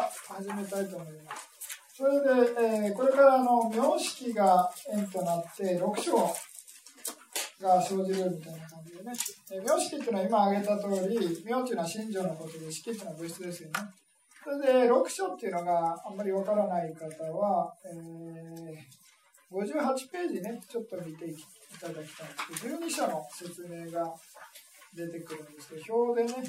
[0.00, 1.48] 始めたいと思います。
[1.96, 6.16] それで、えー、これからの名式が円となって6章
[7.60, 9.12] が生じるみたいな感じでね。
[9.52, 13.74] え名式っていうのは今挙げた通り、名っていうのは心情のことで、式っていうのは物質ですよね。
[14.44, 21.36] それで、6章っていうのがあんまりわからない方は、えー、58ページね、ちょっと見てい
[21.80, 24.14] ただきたいんですけど、12章の説明が
[24.94, 26.44] 出てくるんですけど、表でね、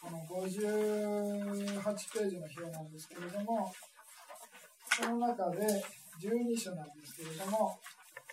[0.00, 3.70] この58ページの表なんですけれども、
[4.96, 5.58] その中で
[6.20, 7.78] 12章なんですけれども、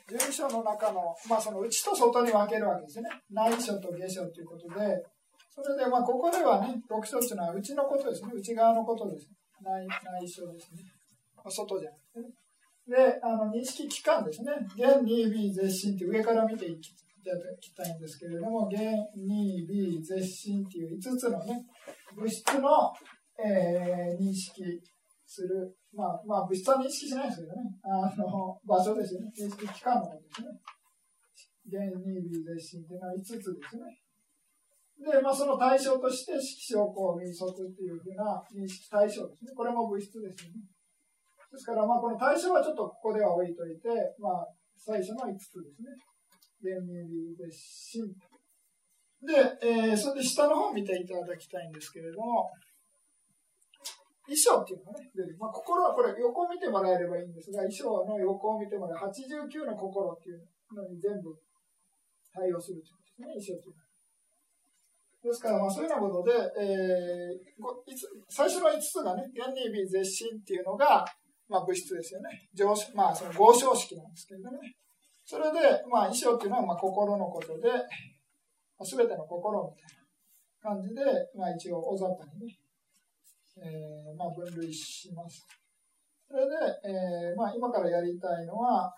[0.10, 3.10] 12章の中の、まあ、その内と外に分けるわけですね。
[3.30, 5.04] 内書と下書ということで、
[5.50, 8.32] それで、まあ、ここではね、6章というのは内のことですね。
[8.34, 9.28] 内側のことです。
[9.62, 10.84] 内内書ですね。
[11.50, 12.34] 外じゃなくてね。
[12.88, 14.54] で、あの認識期間ですね。
[14.76, 16.94] 現 2B 絶心って上から見ていき
[17.32, 18.80] たきたいんですけれども、現
[19.18, 21.66] 2B 絶心っていう5つのね、
[22.16, 22.94] 物質の、
[23.44, 24.64] えー、認識
[25.26, 29.32] する、まあ、まあ、物質は認識しないですけどね、あの、場所ですよね。
[29.38, 30.48] 認識期間のことですね。
[31.68, 34.00] 現 2B 絶心っていうのは5つですね。
[34.98, 39.52] で、まあ、その対象として、色小光民族っていうふうな認識対象ですね。
[39.56, 40.64] これも物質ですよね。
[41.52, 45.90] ですから、まあ、この対象はちょっとここでは置いといて、まあ、最初の5つですね。
[46.62, 48.02] 原理でし。
[49.22, 52.52] で、えー、それで下の方を見ていただきたいんですけれども、
[54.28, 55.08] 衣装っていうのがね、
[55.40, 60.44] まあ、心はこれ横を見てもらえればいいんですが、衣装の横を見てもらえ89の心っていう
[60.76, 61.34] のに全部
[62.34, 63.88] 対応するということですね、衣装っていうのは。
[65.24, 67.66] ですから、まあ、そういうようなことで、えー、
[68.30, 71.04] 最初の5つがね、原理美絶心っていうのが、
[71.50, 72.30] まあ、物質ですよね。
[72.54, 74.60] 上まあ、その合唱式なんですけれどね。
[75.30, 75.60] それで、
[75.92, 77.68] まあ、衣装っていうのは、まあ、心のことで、
[78.82, 79.98] す、べ、ての心みたい
[80.64, 81.04] な感じで、
[81.36, 82.58] まあ、一応、大雑把にね、
[83.58, 85.46] えー、まあ、分類します。
[86.30, 88.94] それで、えー、まあ、今からやりたいのは、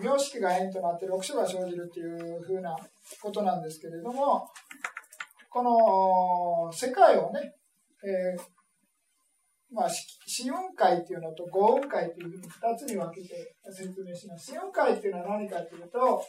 [0.00, 2.74] 名式が円となって6種が生じるっていうふうな
[3.22, 4.48] ことなんですけれども、
[5.50, 7.52] この世界をね、
[8.02, 9.90] えー、まあ、
[10.38, 14.54] 四雲界っていうのと五雲界っていうふうに二つに分けて説明します。
[14.54, 16.24] 四雲界っていうのは何かというと、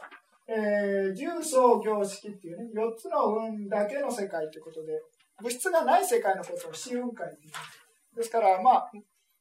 [0.47, 4.93] えー、重層行式っていうね、四つの運だけの世界ということで、
[5.37, 7.53] 物質がない世界のことを四雲界っていう。
[8.17, 8.91] ですから、まあ、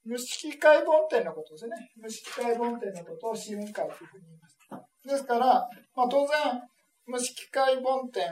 [0.04, 1.72] 無色界梵天のことですね。
[1.96, 5.08] 無色界梵天のことを四雲界というふうに言います。
[5.08, 6.60] ですから、まあ、当然、
[7.06, 8.28] 無色界梵天、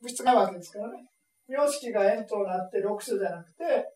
[0.00, 1.06] 物質がないわけですからね。
[1.48, 3.95] 名式が円となって六種じゃなくて、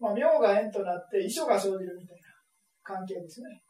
[0.00, 2.22] まあ、名が円となって遺書が生じるみたいな
[2.82, 3.62] 関係ですね。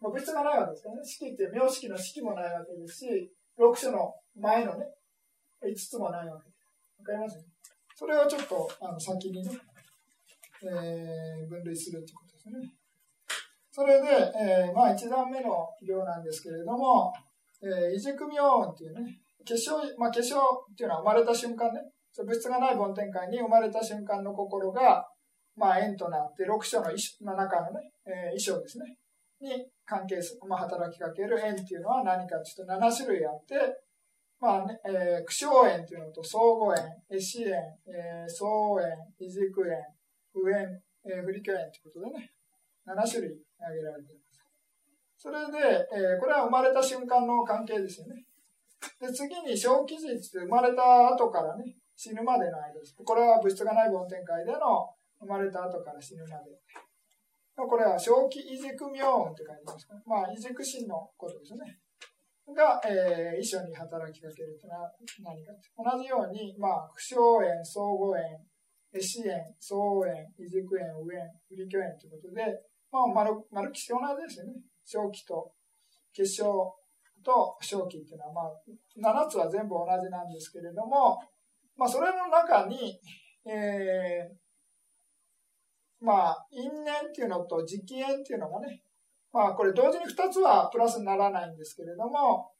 [0.00, 1.00] まあ、物質がないわけですからね。
[1.04, 4.86] 式って名式の式もないわけですし、六種の前のね、
[5.62, 6.68] 五つもないわけです。
[7.00, 7.44] わかります？
[7.96, 9.50] それをちょっとあの先にね、
[10.62, 12.72] えー、分類するということですね。
[13.70, 14.08] それで、
[14.38, 17.12] えー、まあ一段目の行なんですけれども、
[17.62, 21.80] えー、異熟妙音っていうね、結晶、まあ、結晶っていうのは生まれた瞬間ね、
[22.16, 25.06] 物質がない梵天界に生まれた瞬間の心が、
[25.60, 28.96] まあ、円となって、六章のの中のね、えー、衣装ですね、
[29.40, 33.54] に関係する、まあ、働きかける円っていうのは何かちょっと7種類あって、
[34.40, 37.52] まあね、えー、苦笑円っていうのと、相互円、絵師円、
[37.84, 38.48] えー、相
[38.80, 38.88] 円、
[39.20, 39.76] 異軸円、
[40.32, 42.32] 右円、えー、不利虚円ということでね、
[42.88, 44.40] 7種類挙げられています。
[45.20, 45.60] それで、
[45.92, 48.24] えー、これは生まれた瞬間の関係ですよね。
[48.98, 52.96] で、次に小期日って生まれた後からね、死ぬまでの間です。
[52.96, 54.88] これは物質がない梵天界での
[55.20, 56.56] 生まれた後から死ぬまで。
[57.54, 61.78] これは小期異軸妙音って書いてますから、まあ、異軸心のことですね。
[62.54, 64.90] が、えー、一緒に働きかけるというのは
[65.22, 68.40] 何か同じように、まあ、不祥縁、相互縁、
[68.92, 72.42] 絵師縁、相縁、異軸縁、右縁、不利虚縁ということで、
[72.90, 74.54] まあ、丸、丸き同じですよね。
[74.84, 75.52] 小期と
[76.12, 76.74] 結晶
[77.22, 78.50] と正気っていうのは、
[78.98, 81.18] まあ、7つは全部同じなんですけれども、
[81.76, 82.98] まあ、それの中に、
[83.46, 84.34] えー、
[86.00, 88.82] まあ、因縁っていうのと直縁っていうのがね、
[89.32, 92.50] まあ、これ同時に2つはプラスにならないんですけれども、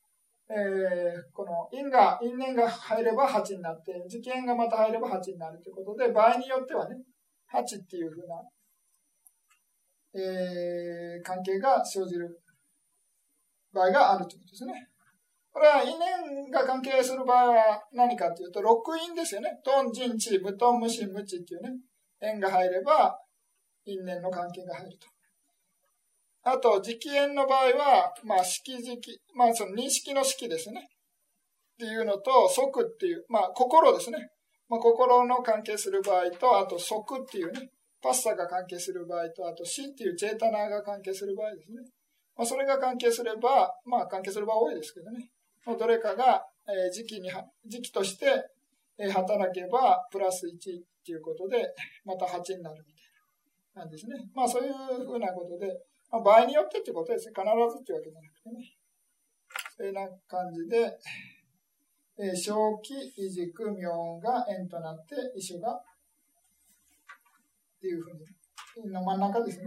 [0.51, 6.97] えー、この因が、因縁が入れば8になって、直縁がまた入れば8になるということで、場合によってはね、
[7.53, 8.37] 8っていうふうな、
[10.13, 12.41] えー、関係が生じる
[13.73, 14.89] 場合があるということですね。
[15.53, 19.61] これは因縁が関係する場合は何かというと、六因ですよね。
[19.65, 21.71] トン、ジン、チ、ムトン、ムシン、ムチっていうね、
[22.21, 23.17] 縁が入れば、
[23.85, 25.07] 因縁の関係が入ると。
[26.43, 28.97] あと、直縁の場合は、まあ、式直、
[29.35, 30.89] まあ、その認識の式ですね。
[31.75, 34.31] っていうのと、即っていう、まあ、心ですね。
[34.69, 37.71] まあ、心の関係する場合と、あと即っていうね、
[38.03, 41.83] パスタが関係する場合と、あと死っていうチェータナーが関係する場合ですね。
[42.37, 45.29] まあ、それが関係すれば、まあ関係する場合多いですけどね。
[45.67, 47.31] まあどれかが、えー、時期に、
[47.67, 48.27] 時期として、
[48.99, 51.75] えー、働けば、プラス1っていうことで、
[52.05, 53.00] また8になるみたいな
[53.81, 54.17] 感じですね。
[54.35, 54.73] まあそういう
[55.05, 55.67] ふうなことで、
[56.13, 57.33] まあ、場合によってってことですね。
[57.33, 58.77] 必ずっていうわけじゃなくてね。
[59.77, 60.93] そういうな感じで、
[62.19, 65.83] えー、正気、異軸、妙音が円となって、一緒が、っ
[67.81, 68.11] ていうふ
[68.83, 69.65] うに、の真ん中ですね。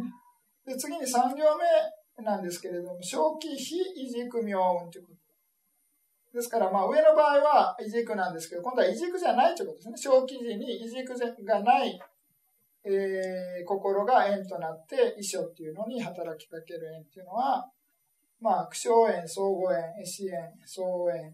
[0.66, 1.44] で、次に3行
[2.18, 5.24] 目なんですけれども、正気、非異軸、妙音ということ。
[6.38, 9.98] ですから、まあ、上の場合は異軸なんですけど、今度は異軸じゃないということですね。
[9.98, 11.14] 正気時に異軸
[11.44, 12.00] がない、
[12.86, 17.70] えー、心が円となって、遺書っていうのに働きかける円っていうのは、
[18.42, 20.86] まあ、苦笑円、相互円、絵師円、相
[21.16, 21.34] 円、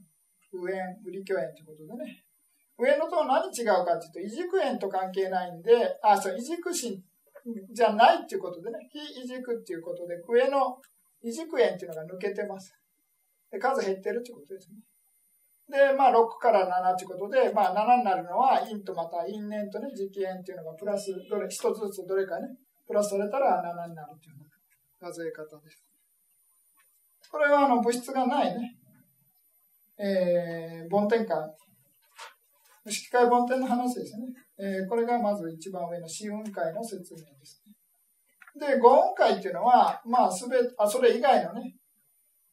[0.54, 2.24] 右円、売り拠円ということでね。
[2.78, 7.04] 上のと何違うかっていうと、異軸円と関係ないんで、あ、そう、異軸心
[7.72, 10.78] じゃないっていうことでね、非異軸っていうことで、上の
[11.22, 12.74] 異軸円っていうのが抜けてます。
[13.52, 14.78] で、数減ってるってことですね。
[15.70, 22.48] で、まあ、6から7ということで、まあ、7になるのは、陰とまた因縁とね、磁気円っていうのがプラス、どれ、一つずつどれかね、
[22.88, 24.50] プラスされたら7になるという
[25.00, 25.86] 数え方です。
[27.32, 28.76] これは、あの、物質がないね、
[30.00, 31.38] えー、梵天界。
[32.88, 34.26] 式会梵天の話ですね。
[34.58, 37.74] えー、これがまず一番上の四雲会の説明ですね。
[38.60, 41.76] で、五雲会っていうのは、まあ、すべあ、それ以外のね、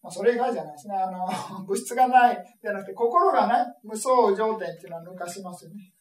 [0.02, 0.96] まあ、それ以外じゃないですね。
[0.96, 1.26] あの、
[1.64, 5.92] 物質がないじゃなくて、心がない無双状態っていうのは抜かしますよね。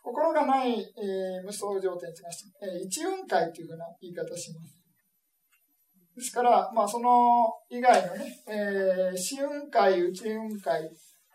[0.00, 4.78] 心がない、えー、無双状態っていうのは、えー、一雲会っていうふうな言い方します。
[6.14, 10.88] ですから、まあ、その以外のね、えー、四雲海、内雲海、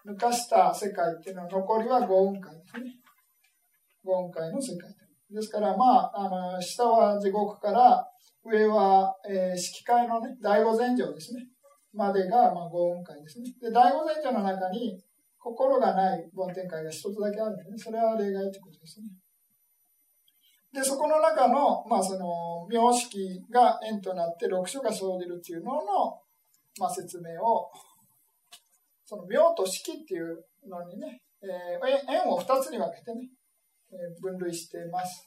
[0.05, 2.91] 抜かした世界っていうのは、残りは五雲海ですね。
[4.05, 4.89] 五雲海の世界
[5.29, 8.07] ですから、まあ、あの、下は地獄から、
[8.45, 11.41] 上は、えー、式会のね、第五禅定ですね。
[11.93, 13.51] までが、まあ、五雲海ですね。
[13.61, 15.01] で、第五禅定の中に、
[15.39, 19.07] 心がない梵天界が一つだけあるんでね、それは例外ということですね。
[20.73, 26.21] で、そこの中の、まあ、その、名式が円となって六書が生じるっていうのの、
[26.79, 27.71] まあ、説明を、
[29.05, 33.29] その名と式っていうのにね、えー、円を二つに分けてね、
[33.91, 35.25] えー、分類しています。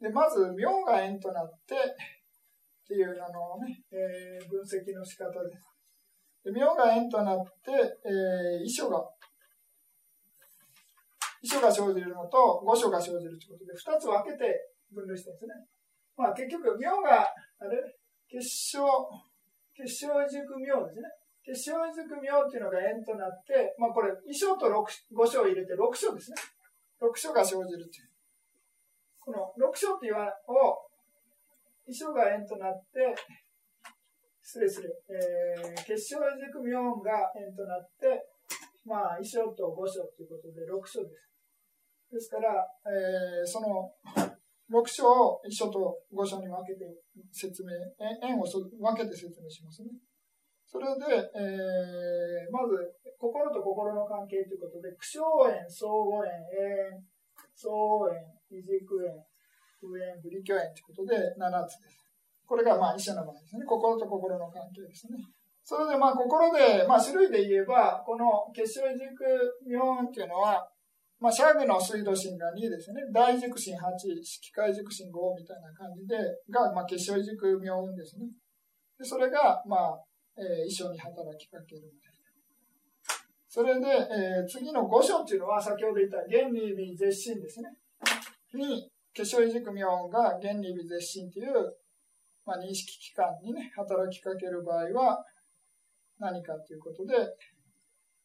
[0.00, 1.74] で、まず、名が円となって、
[2.86, 5.74] っていうののね、えー、分析の仕方です。
[6.44, 7.74] で名が円となって、
[8.06, 9.02] えー、遺書が
[11.42, 14.50] 秘書が生じるのと五書が生じるということで、二つ分けて
[14.90, 15.66] 分類してるんですね。
[16.16, 17.78] まあ結局、名が、あれ
[18.26, 18.82] 結晶、
[19.76, 21.06] 結晶軸名ですね。
[21.44, 26.36] 結晶軸名っていうのが円となって、まあこれ、衣装と六五章を入れて六章ですね。
[27.00, 28.10] 六章が生じるという。
[29.20, 30.85] この六章っていうを、
[31.86, 33.14] 衣装が円となって、
[34.42, 34.90] 失礼する。
[35.10, 38.26] えー、結晶軸名が円となって、
[38.84, 41.26] まあ、衣装と五章ということで六章です。
[42.12, 43.90] ですから、えー、その
[44.70, 46.86] 6章を1章と5章に分けて
[47.32, 47.74] 説明、
[48.22, 48.62] 円を分
[48.94, 49.90] けて説明しますね。
[50.66, 52.74] それで、えー、まず、
[53.18, 57.04] 心と心の関係ということで、苦笑円、相互円、永遠、
[57.54, 57.70] 相
[58.10, 59.14] 円、異軸円、
[59.80, 62.04] 不円、不利虚円ということで7つです。
[62.46, 63.64] これがまあ一緒の場合ですね。
[63.66, 65.18] 心と心の関係ですね。
[65.64, 69.24] それでまあ心で、まあ種類で言えば、この結晶軸
[69.66, 70.68] 妙音っていうのは、
[71.18, 73.00] まあ、シャグの水道神が2ですね。
[73.12, 73.80] 大軸心8、
[74.42, 76.16] 機械軸心5みたいな感じで、
[76.50, 78.26] が、まあ、結晶軸妙運ですね。
[78.98, 80.04] で、それが、まあ、
[80.36, 82.16] えー、一緒に働きかけるみたいな。
[83.48, 87.72] それで、えー、次の5章っていうのは、先ほど言った原理微絶心ですね。
[88.52, 91.72] に、結晶軸妙運が原理微絶心っていう、
[92.44, 95.24] まあ、認識機関にね、働きかける場合は、
[96.18, 97.14] 何かということで、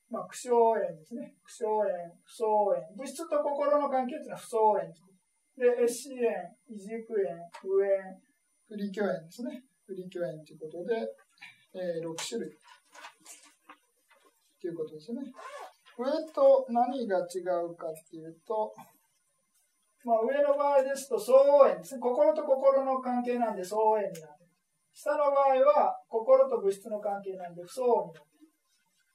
[0.10, 1.34] まあ、苦笑縁ですね。
[1.48, 2.84] 苦笑縁、不相縁。
[2.98, 4.92] 物質と心の関係というのは不相縁。
[5.56, 6.28] で、死縁、
[6.68, 8.20] 異軸縁、不縁、
[8.68, 9.64] 不利虚縁ですね。
[9.88, 11.08] 不利虚縁ということで、
[11.74, 12.52] えー、6種類。
[14.60, 15.22] ということですね。
[15.98, 18.74] 上と何が違うかっていうと、
[20.04, 22.02] まあ、上の場合ですと、相応縁ですね。
[22.02, 24.34] 心と心の関係なんで相応縁になる。
[24.94, 28.26] 下の場合は、心と物質の関係なんで不相応になる。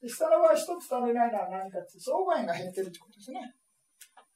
[0.09, 3.55] 下の場合一つ足りないのは何かって相互縁が減ってるってことですね。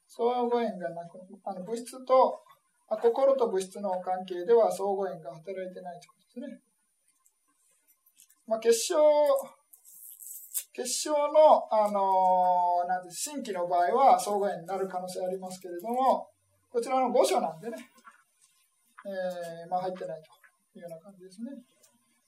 [0.07, 2.43] 相互縁がなく、あの物質と
[2.91, 6.59] あ、心と物質の関係では相互縁が働いてないってことですね。
[8.45, 8.97] まあ、結晶、
[10.73, 16.27] 結晶の、あのー、なんて新規の場合は相互円になる可能性ありますけれども、
[16.71, 17.75] こちらの5所なんでね、
[19.05, 21.51] えー、まあ入ってないというような感じですね。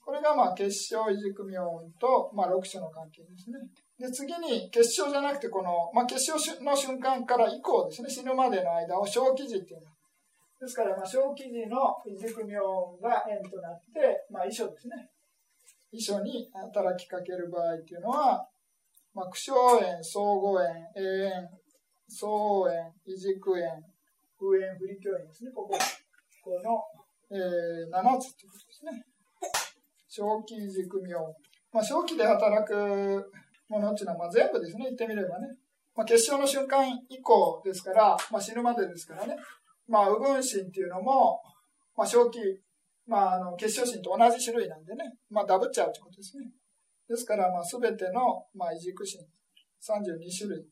[0.03, 3.59] これがまあ結晶異軸妙音と、まあ、6所の関係ですね。
[3.97, 9.87] で次に結晶じゃなくてこの、まあ、結晶の瞬間から以降ですね死ぬまでの間を小記事っていうの
[10.59, 15.09] ですから、まあ、小記事の異軸妙音が円となって、まあ、遺書ですね
[15.93, 18.45] 遺書に働きかける場合っていうのは、
[19.13, 21.49] まあ、苦笑円、相互円、永遠、
[22.09, 23.83] 相円、異軸円、
[24.43, 25.51] 風円、不利教円ですね。
[25.51, 25.77] ここ、
[26.43, 26.83] この、
[27.31, 29.05] えー、7つということですね。
[30.07, 31.19] 正気軸妙。
[31.71, 33.31] まあ、正気で働く
[33.69, 35.47] ものっていうのは、まあ、全部ですね、言ってみればね。
[35.95, 39.37] まあ、結晶の瞬間以降ですから、まあ、死ぬまでですからね。
[39.87, 41.41] まあ、右分身っていうのも、
[41.95, 42.39] まあ、正気
[43.05, 46.45] まあ、あの結晶心と同じ種類なんでね、まあ、ダブっちゃうということですね。
[47.09, 49.19] ですから、まあ、すべての、まあ、異軸心、
[49.81, 50.65] 32種類、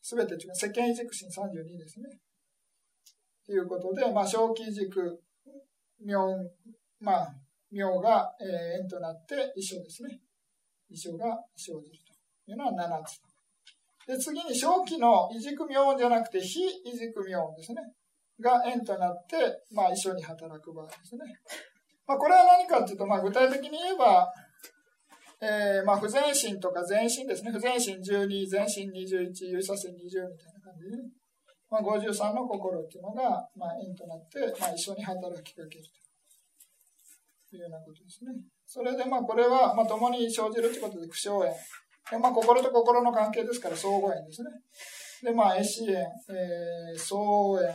[0.00, 2.06] すべてというか、世間異軸心32ですね。
[3.44, 5.20] ということで、まあ、小規軸、
[6.04, 6.18] 妙、
[7.00, 7.34] まあ、
[7.70, 10.20] 妙が、えー、円となって一緒ですね。
[10.88, 12.04] 一緒が生じる
[12.44, 13.20] というのは7つ。
[14.06, 17.82] で、次に小規の異軸妙じゃなくて、非異軸妙ですね。
[18.40, 19.36] が円となって、
[19.72, 21.20] まあ、一緒に働く場合ですね。
[22.06, 24.32] まあ、これは何かというと、まあ、具体的に言えば、
[25.40, 27.50] えー、まあ、不全身とか全身ですね。
[27.50, 31.10] 不全身12、全身21、有差線20みたいな感じで、ね、
[31.72, 35.84] まあ、53の心っていうのが、まあ、円となって、まあ、一緒に働きかける
[37.48, 38.32] というようなことですね。
[38.66, 41.56] それで、まあ、これは、まあ、共に生じるということで、苦笑円。
[42.10, 44.50] でまあ、心と心の関係ですから、相互円ですね。
[45.22, 47.16] で、まあ、絵師円、えー、相
[47.64, 47.72] 円、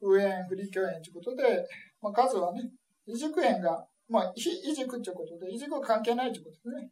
[0.00, 1.60] 右円、不利教円ということで、
[2.00, 2.62] まあ、数はね、
[3.04, 6.88] 異軸円が、まあ、非異軸ということで、異軸関係ないということですね。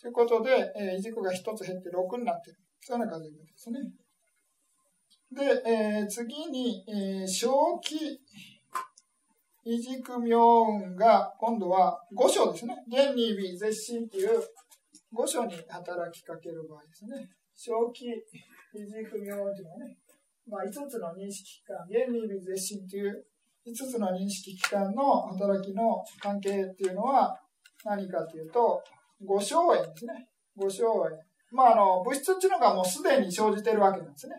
[0.00, 2.60] ということで、えー、異軸が1つ減って6になっている。
[2.80, 3.80] そういうような数ですね。
[5.32, 7.50] で、えー、次に、えー、正
[7.82, 8.20] 気
[9.64, 12.76] 異軸妙運が、今度は5章ですね。
[12.86, 14.38] 現に微絶心という
[15.14, 17.30] 5章に働きかける場合ですね。
[17.54, 19.96] 正気異軸妙運というのはね、
[20.46, 23.24] まあ、5つの認識機関、原理微絶心という
[23.66, 27.40] 5つの認識機関の働きの関係っていうのは
[27.84, 28.82] 何かというと、
[29.24, 30.28] 五小円ですね。
[30.56, 31.18] 五小円。
[31.50, 34.34] まあ、あの、物質っていうのがもうすでに生じてるわけなんですね。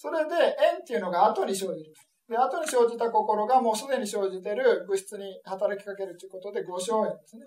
[0.00, 0.34] それで、
[0.72, 1.92] 円っていうのが後に生じる。
[2.26, 7.44] で、後に生じた心がもうすでに生じてる物質に働きかけるということで、五小円ですね。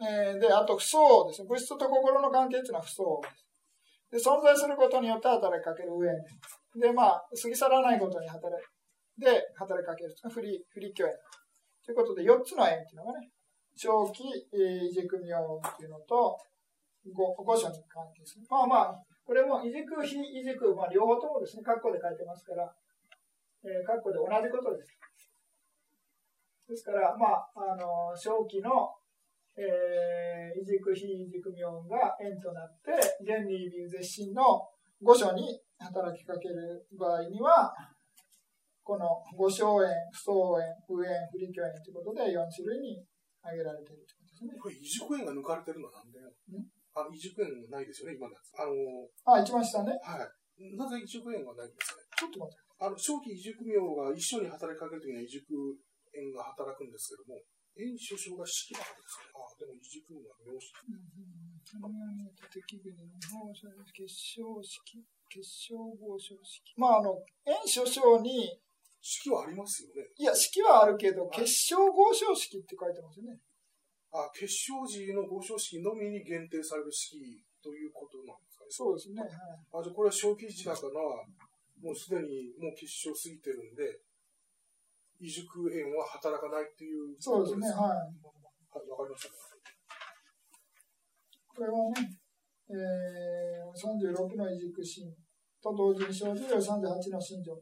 [0.00, 1.48] えー、で、あと、不相ですね。
[1.48, 4.24] 物質と心の関係っていうのは不相です。
[4.24, 6.08] で存在することによって働きかける上
[6.80, 10.14] で、まあ、過ぎ去らないことに働いで働きかける。
[10.32, 11.12] 不利、不利教縁。
[11.84, 13.28] ということで、4つの縁っていうのがね、
[13.76, 16.38] 長期、えー、異軸妙っていうのと、
[17.12, 18.46] 五五所に関係する。
[18.48, 22.68] まあまあ、これも異軸、非異軸、まあ、両方ともですね、括弧で書いてますから、
[23.64, 24.98] えー、括弧で同じことです。
[26.68, 28.70] ですから、まあ、あの、正気の
[29.54, 32.90] えー、異軸非異軸妙が円となって
[33.22, 34.66] 原理微絶心の
[35.00, 37.70] 五所に働きかける場合には
[38.82, 39.06] この
[39.38, 43.00] 五小円、不相円、右円、不利教円ということで4種類に
[43.40, 44.50] 挙げられているということですね。
[44.60, 46.18] これ異軸円が抜かれてるのはなんで
[46.94, 48.54] あ異軸円ないですよね、今のやつ。
[48.54, 49.98] あのー、あ、一番下ね。
[50.02, 50.76] はい。
[50.78, 52.06] なぜ異軸円がないんですかね。
[52.14, 52.64] ちょっと待って。
[52.78, 55.50] あの、正気異軸妙が一緒に働きかけるときには異軸
[56.14, 57.42] 円が働くんですけども、
[57.74, 60.70] 円首相が式なんですかああ、でも、異軸は名詞。
[60.86, 61.34] うん。
[62.54, 66.62] 敵国の放射結晶式、結晶合唱式。
[66.78, 68.62] まあ、あの、円首相に、
[69.02, 70.06] 式はありますよね。
[70.16, 73.36] いや、式はあるけど、結晶合唱式って書いてますね。
[74.14, 78.70] あ、結晶時の合唱式のみに限定される式ということなんですかね。
[78.70, 79.20] そうですね。
[79.20, 79.30] はい、
[79.74, 81.02] あ、じゃあこれは小記時だから、
[81.82, 83.82] もうすでにもう結晶過ぎてるんで、
[85.18, 87.16] 異熟円は働かないっていう。
[87.18, 88.14] そうですね、はい。
[88.70, 89.34] はい、わかりました。
[91.54, 92.14] これはね、
[92.70, 95.10] えー、36の異熟心
[95.62, 97.58] と同時に生じる38の心情っ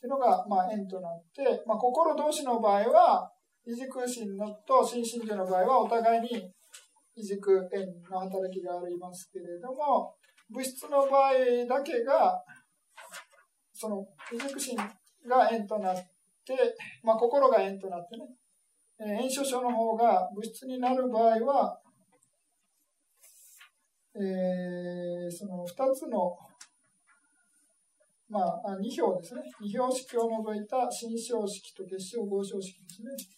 [0.00, 3.32] ていうのが、まあ、円となって、まあ、心同士の場合は、
[3.66, 6.50] 異軸心のと心心情の場合は、お互いに
[7.16, 10.14] 異軸円の働きがありますけれども、
[10.50, 11.34] 物質の場合
[11.68, 12.42] だけが、
[13.72, 14.76] その異軸心
[15.26, 18.24] が円となって、まあ、心が円となってね、
[19.00, 21.78] えー、炎症症の方が物質になる場合は、
[24.16, 26.36] えー、その2つの、
[28.28, 29.42] まあ、2票ですね。
[29.62, 33.37] 2票式を除いた新章式と結晶合唱式ですね。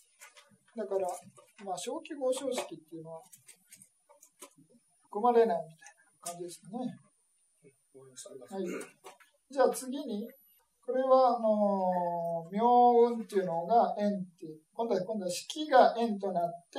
[0.76, 1.08] だから、
[1.64, 3.22] まあ、小規合唱式っていうのは、
[5.02, 6.86] 含まれないみたいな感じですかね。
[8.48, 8.64] はい、
[9.50, 10.28] じゃあ次に、
[10.86, 16.78] これは、あのー、妙運っていうのが円っていう、今度は、今度は式が円となって、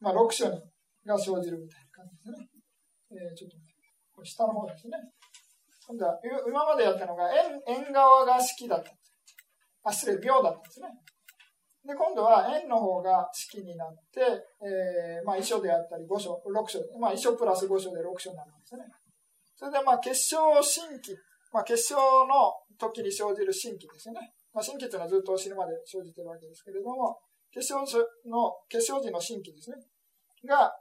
[0.00, 0.60] まあ、6所に
[1.06, 2.48] が生じるみたいな感じですね。
[3.12, 3.56] えー、ちょっと、
[4.12, 4.98] これ下の方ですね。
[5.86, 8.90] 今度は、今までやったのが円、円側が式だった。
[9.84, 10.88] あ、失礼、秒だったんですね。
[11.86, 14.20] で、今度は円の方が式になって、
[14.60, 18.82] えー、まあ、一緒であったり、5所、6所、まあ、一緒プラス5所で6所になるんですね。
[19.54, 21.16] それで、まあ、結晶新規、
[21.52, 24.34] まあ、結晶の時に生じる新規ですよね。
[24.52, 27.18] まあ、新規というのはずっと死ぬまで生じてるわけですけれども、
[27.52, 27.78] 結晶
[28.26, 29.76] の、結晶時の新規ですね。
[30.44, 30.72] が、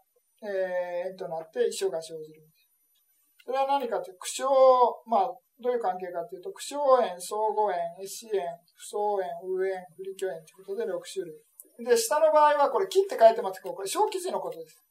[0.41, 2.41] えー、円となって一緒が生じる。
[3.45, 8.43] それは何かというと、苦笑、まあ、どういう関係かというと、苦笑円、相互円、死円、
[8.75, 11.39] 不相円、右円、不利虚円ということで6種類。
[11.79, 14.83] で、下の場合はこれ、木って書いてますけど、これ小記事のことです。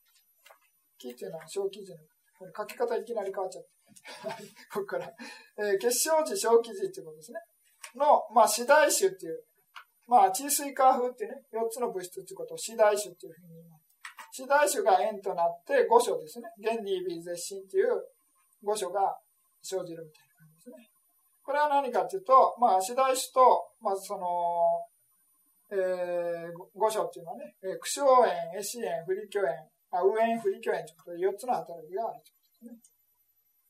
[0.98, 2.00] 木っていうのは小記事の。
[2.38, 4.28] これ書き方いきなり変わっちゃった。
[4.72, 5.12] ここから。
[5.58, 7.40] えー、結晶時、小記事っていうことですね。
[7.96, 9.44] の、まあ、四大種っていう。
[10.06, 13.84] まあ、地水化風っていうね、4つの物質っていうことを四大種っていうふうに言います。
[14.32, 16.48] 四大種が円となって5所ですね。
[16.58, 18.02] 現に微絶心っていう
[18.64, 19.16] 5所が
[19.62, 20.33] 生じるみたいな。
[20.64, 20.88] ですね。
[21.44, 24.80] これは何かというと、まあ、四大種と、まずその、
[25.70, 29.52] えー、五所っていうのはね、えー、苦笑炎、壊死炎、不利虚炎、
[29.92, 32.94] あ、右炎、不利虚炎という4つの働きがあるということですね。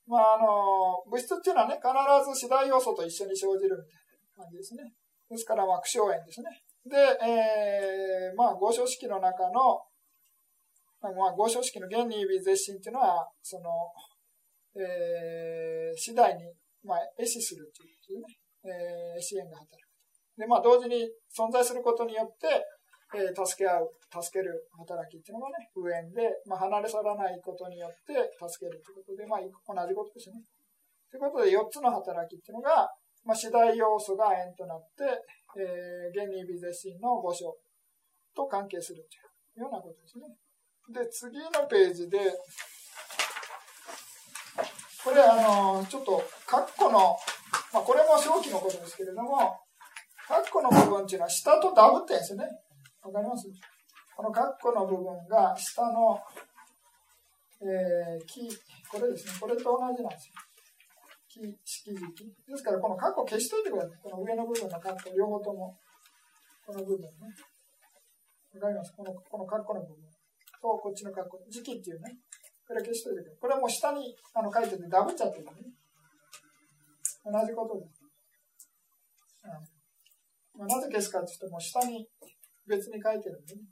[0.06, 1.90] まあ、あの、物質っていうのはね、必
[2.30, 4.06] ず四大要素と一緒に生じるみたい
[4.38, 4.92] な感じですね。
[5.30, 6.62] ですから、まあ、苦笑炎ですね。
[6.86, 6.96] で、
[7.26, 9.82] えー、まあ、合唱式の中の、
[11.00, 13.70] まあ、合唱式の原理微絶心っていうのは、その、
[14.76, 16.44] えー、次第に
[16.84, 18.28] まあ、壊死するというね、
[18.64, 19.84] えー、支援が働く。
[20.36, 22.64] で、まあ、同時に存在することによって、
[23.14, 30.42] えー、助け合う、助ける働きっていうのがね、上縁で、まあ、離れ去らないことによって助けるということで、まあ、同じことですね。
[31.10, 32.90] ということで、4つの働きっていうのが、
[33.24, 35.06] まあ、次第要素が円となって、
[35.56, 37.54] えー、原理微絶心の五章
[38.34, 39.06] と関係する
[39.54, 40.26] というようなことですね。
[40.90, 42.18] で、次のページで、
[45.04, 47.14] これ、あの、ちょっと、括弧の、
[47.72, 49.60] まあ、これも正気のことですけれども、
[50.26, 52.48] 括弧の部分っていうのは下とダブってんですよね。
[53.02, 53.46] わかります？
[54.16, 56.18] この括弧の部分が下の、
[57.60, 58.48] えー、木、
[58.88, 59.34] これですね。
[59.38, 60.34] これと同じなんですよ。
[61.28, 63.98] 木、式時期ですから、この括弧消しといてください。
[64.02, 65.76] この上の部分の括弧、両方とも。
[66.64, 67.10] この部分ね。
[68.54, 68.94] わかります？
[68.96, 69.96] この、この括弧の部分
[70.62, 71.44] と、こっちの括弧。
[71.50, 72.16] 時期っていうね。
[72.66, 73.40] これ消しといてください。
[73.40, 75.52] これはもう下にあの書いててダブっちゃってるね。
[77.24, 78.02] 同じことです。
[79.44, 79.74] うん
[80.56, 82.06] まあ、なぜ消すかっていうと、もう下に
[82.66, 83.62] 別に書いてるんでね。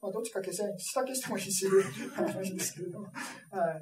[0.00, 0.78] まあ、どっちか消せない。
[0.78, 3.06] 下消してもいいし、いいんですけれども。
[3.06, 3.80] はい。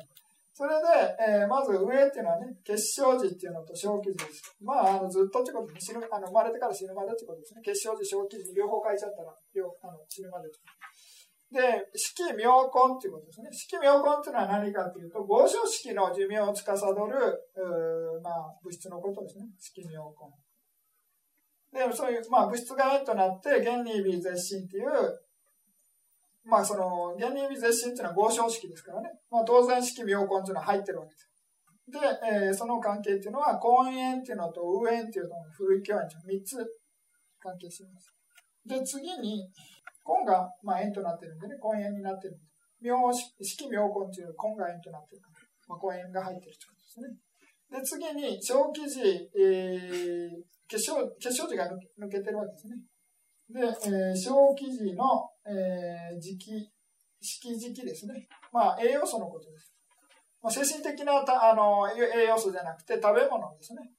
[0.52, 4.54] それで、えー、まず上っていうのはね、結晶時っていうのと小記事です。
[4.60, 7.62] まあ、あのずっとってことで死ぬあの生まれてから死ぬまでってことですね。
[7.64, 10.58] 結晶時、小記事、両方書いちゃったら、両あの死ぬまでって
[11.50, 13.50] で、式妙根っていうことですね。
[13.52, 19.46] 式妙根っていうのは何かというと、合唱式の寿命を司る、まあ、物質のことですね。
[19.58, 21.86] 式妙根。
[21.88, 24.86] で、そういう、まあ、物質が円となって、原理微絶心っていう、
[26.44, 29.10] まあ、その、原理微絶心っていうのは合唱式ですからね。
[29.30, 31.30] まあ、当然式妙根っていうのは入ってるわけです。
[31.90, 31.98] で、
[32.46, 36.56] えー、その関係っていうのは、根円っていうのと右円っていうのの古い教円と3つ
[37.40, 38.14] 関係します。
[38.64, 39.50] で、次に、
[40.06, 42.38] 根が、まあ、円となってるんでね、根円になってる。
[42.80, 47.30] 妙式妙根という根が円となってるから、まあ、根円が入ってるということですね。
[47.70, 49.00] で、次に、小記事、
[49.38, 52.76] えー、結晶、結晶字が抜けてるわけですね。
[53.48, 56.70] で、えー、小記事の、えー、時期、
[57.20, 58.26] 式時期ですね。
[58.52, 59.72] まあ、栄養素のことです。
[60.42, 63.90] まあ、精神的なたあの栄養素じゃなくて食べ物ですね。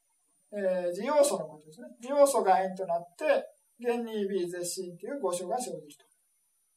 [0.54, 1.88] えー、要素のことですね。
[2.02, 3.46] 要素が円となって、
[3.82, 6.06] 原に微絶心という誤書が生じる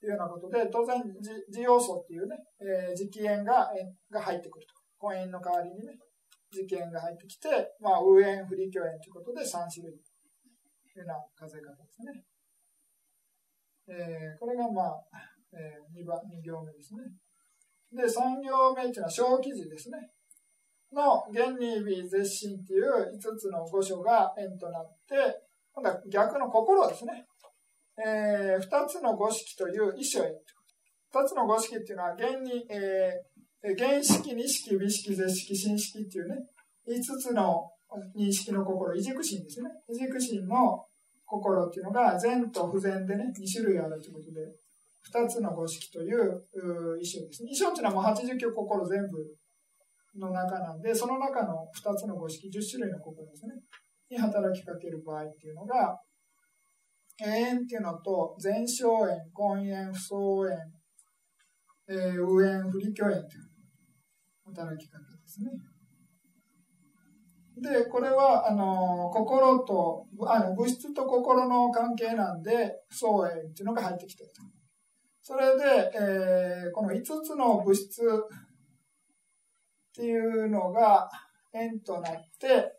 [0.00, 1.02] というようなことで、当然、
[1.48, 3.70] 自要素っていうね、えー、磁気塩が
[4.10, 4.74] が入ってくると。
[5.08, 5.98] 根塩の代わりにね、
[6.52, 7.48] 磁気塩が入ってきて、
[7.80, 12.24] まあ、右塩、不利虚塩ということで3種類というような数え方ですね。
[13.86, 14.96] えー、これがまあ、
[15.52, 17.04] えー、2, 番2行目ですね。
[17.92, 19.98] で、3行目っていうのは小記事ですね。
[20.94, 25.43] の原に微絶心っていう5つの五書が円となって、
[25.74, 27.26] 今度は逆の心ですね。
[27.98, 30.30] えー、二つの五式という意書へ。
[31.10, 36.36] 二つの五式っていうのは、現に、えー、原式、二式、美式、絶式、新式っていうね、
[36.86, 37.70] 五つの
[38.16, 39.70] 認識の心、異軸心ですね。
[39.88, 40.84] 異軸心の
[41.24, 44.40] 心っていうのが、善と不全でね、二種類あるということで、
[45.02, 47.50] 二つの五色という意象ですね。
[47.50, 49.18] 意象っていうのはもう89心全部
[50.18, 53.54] の中なんで、その中の二つの五色、10種類の心ですね。
[54.10, 55.98] に働きかける場合っていうのが、
[57.20, 60.58] 永遠っていうのと、前哨縁、根縁、不相縁、
[61.88, 63.50] えー、右縁、不利虚縁という
[64.46, 65.50] 働きかけですね。
[67.56, 74.30] で、これは、あの、心と、あの、物質と心の関係なんで、不相縁っていうのが入ってきてる。
[75.26, 78.06] それで、えー、この5つの物質っ
[79.94, 81.08] ていうのが
[81.54, 82.73] 縁となって、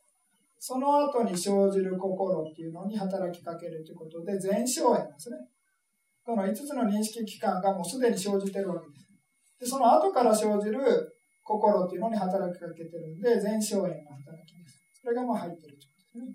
[0.67, 5.38] その後に生じる心っていうのに働きかけるということで、前哨縁ですね。
[6.25, 9.06] この5つの認識期間がもうすでに生じてるわけです。
[9.60, 10.82] で、その後から生じる
[11.43, 14.82] 心っていうのに働きかけてるんで、前哨縁の働きです。
[15.04, 16.34] それがまあ入ってるということですね。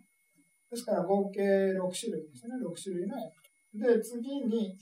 [0.70, 1.42] ですから合計
[1.74, 2.54] 6種類ですね。
[2.62, 3.98] 6種類の縁。
[3.98, 4.78] で、次に、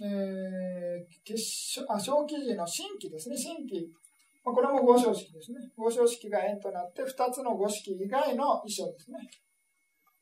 [0.00, 3.36] えー、結晶あ小記事の新規ですね。
[3.36, 3.92] 新規
[4.46, 5.58] まあ、これも合唱式ですね。
[5.76, 9.18] 合唱式が円となって、2つの五式以外の衣装ですね。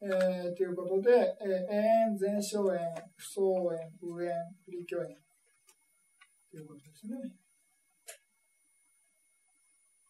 [0.00, 2.80] えー、ということで、えー、円、前哨円、
[3.16, 3.44] 不相
[3.76, 4.32] 円、右円、
[4.64, 5.14] 不利虚円
[6.50, 7.16] ということですね。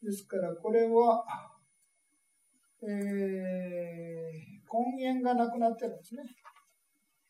[0.01, 1.25] ですから、これは、
[2.83, 2.91] えー、
[4.71, 6.23] 根源がなくなってるんですね。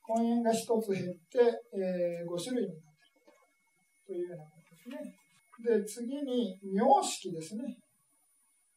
[0.07, 1.41] 根源が一つ減って、
[1.73, 3.25] えー、5種類になってる
[4.07, 5.24] というようなことですね。
[5.65, 7.63] で、次に、名式ですね。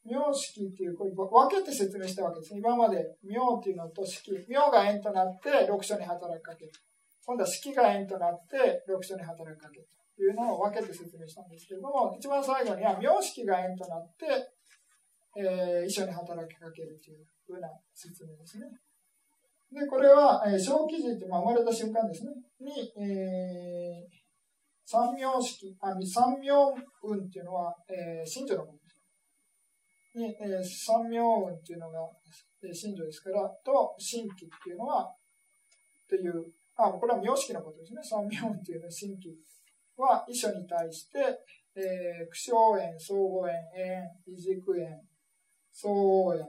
[0.06, 2.56] 名式っていう、これ分けて説明したわけです。
[2.56, 4.32] 今まで、名っていうのと式。
[4.48, 6.72] 名が円となって六書に働きかける。
[7.26, 9.88] 今度は式が円となって六書に働きかける。
[10.16, 14.26] というのを分けて説明したんですけども、一番最後には、名式が円となって、
[15.36, 18.66] えー、一緒に働きかけるというふうな説明ですね。
[19.72, 22.32] で、これは、えー、小記事って、まあ、生まれた瞬間ですね。
[22.62, 24.17] に、えー
[24.90, 26.48] 三名式、あ三名
[27.04, 29.04] 運っていうのは、えー、信女のものです。
[30.16, 32.00] に、えー、三名運っていうのが、
[32.64, 38.00] えー、信女ですから、と、新規っていうのは、っていう、あ、これは名式のことですね。
[38.02, 39.36] 三名運っていうのは新規
[39.98, 41.20] は、遺書に対して、
[41.76, 45.02] えー、苦笑縁、相互縁、縁、異軸縁、
[45.70, 46.48] 相応縁、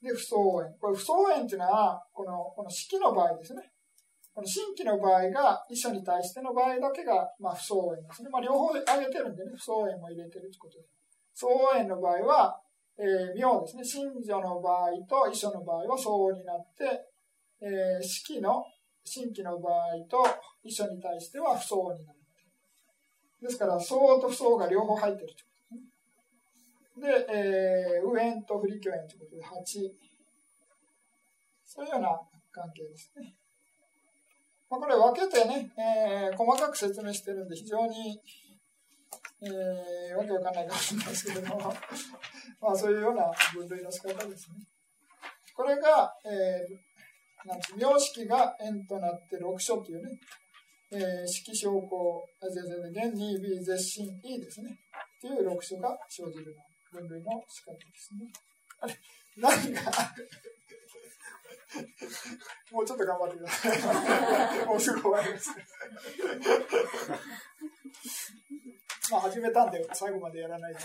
[0.00, 0.72] で、不相応縁。
[0.80, 3.75] これ、不相応縁っていうのは、この、この式の場合ですね。
[4.36, 8.28] この新規の場合が、遺書に対しての場合だけが、まあ、不相応ですね。
[8.28, 10.90] まあ、両方挙げてるんでね、不相応も入れてるってことです。
[11.32, 12.60] 相応縁の場合は、
[12.98, 13.82] えー、名ですね。
[13.82, 16.84] 信女の場合と遺書の場合は相応になって、
[17.62, 18.62] えー、式の、
[19.06, 20.22] 新規の場合と
[20.62, 22.18] 遺書に対しては不相応になる。
[23.40, 25.48] ですから、相応と不相応が両方入ってるってこ
[26.94, 27.24] とですね。
[27.24, 29.92] で、えー、右縁と不利虚縁ということで8。
[31.64, 32.20] そういうような
[32.52, 33.34] 関係ですね。
[34.76, 38.20] まあ、これ分けてね、えー、細かく説明してるんで、非常に、
[39.42, 41.74] えー、わけわかんないかもしれないですけども、
[42.60, 44.56] まあそういうような分類の仕方ですね。
[45.54, 50.18] これが、えー、なん名式が円となって6書というね、
[50.92, 54.78] えー、式証拠、あ、全然、現 2B 絶心 E ですね。
[55.18, 56.54] っていう6書が生じる
[56.92, 58.30] 分類の仕方ですね。
[58.80, 58.94] あれ、
[59.36, 59.80] 何が
[62.72, 64.66] もうちょっと頑張ってください。
[64.66, 65.50] もうすぐ終わります。
[69.10, 70.80] まあ始めたんで最後までやらないと。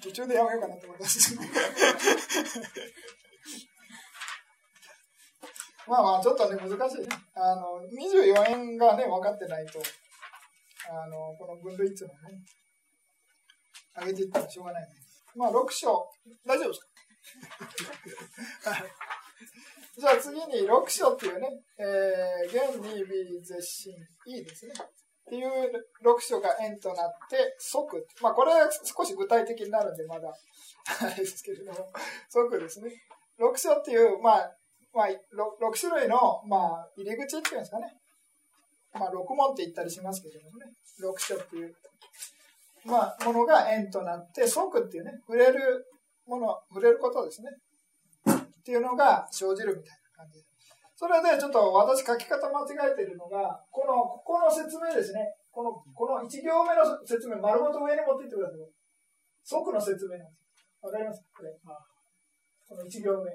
[0.00, 1.36] 途中でやめようかなと思います。
[5.88, 7.08] まあまあちょっとね難しいね。
[7.34, 9.80] あの24円がね分かってないと、
[10.88, 12.38] あのこの分類っていうのはね、
[13.98, 14.88] 上げていったらしょうがないね。
[15.34, 16.08] まあ6章、
[16.46, 16.80] 大丈夫です
[18.62, 18.72] か？
[19.98, 21.48] じゃあ次に6章っていうね、
[21.78, 23.94] えー、現に B 絶心
[24.26, 24.72] E ですね。
[24.74, 25.48] っていう
[26.02, 28.04] 6章が円となって、即。
[28.20, 30.28] まあこれは少し具体的になるんでまだ、
[31.00, 31.92] あれですけれども、
[32.28, 32.90] 即ですね。
[33.38, 34.56] 6章っていう、まあ、
[34.92, 35.14] まあ、6,
[35.70, 37.94] 6種類の、まあ、入り口っていうんですかね。
[38.92, 40.66] まあ、6問って言ったりしますけどもね。
[41.00, 41.74] 6章っていう、
[42.84, 45.86] まあ、ものが円となって、即っていうね、触れる
[46.26, 47.50] もの、触れることですね。
[48.60, 50.44] っていうのが生じるみたいな感じ
[51.00, 55.32] それでちょっと私書き方間違えてるのが、この、ここの説明ですね。
[55.48, 58.60] この、この1行目の説明、丸ごと上に持っていってください。
[59.40, 60.68] 即の説明なんです。
[60.84, 61.24] わかります？
[61.32, 61.56] これ。
[62.68, 63.32] この1行目。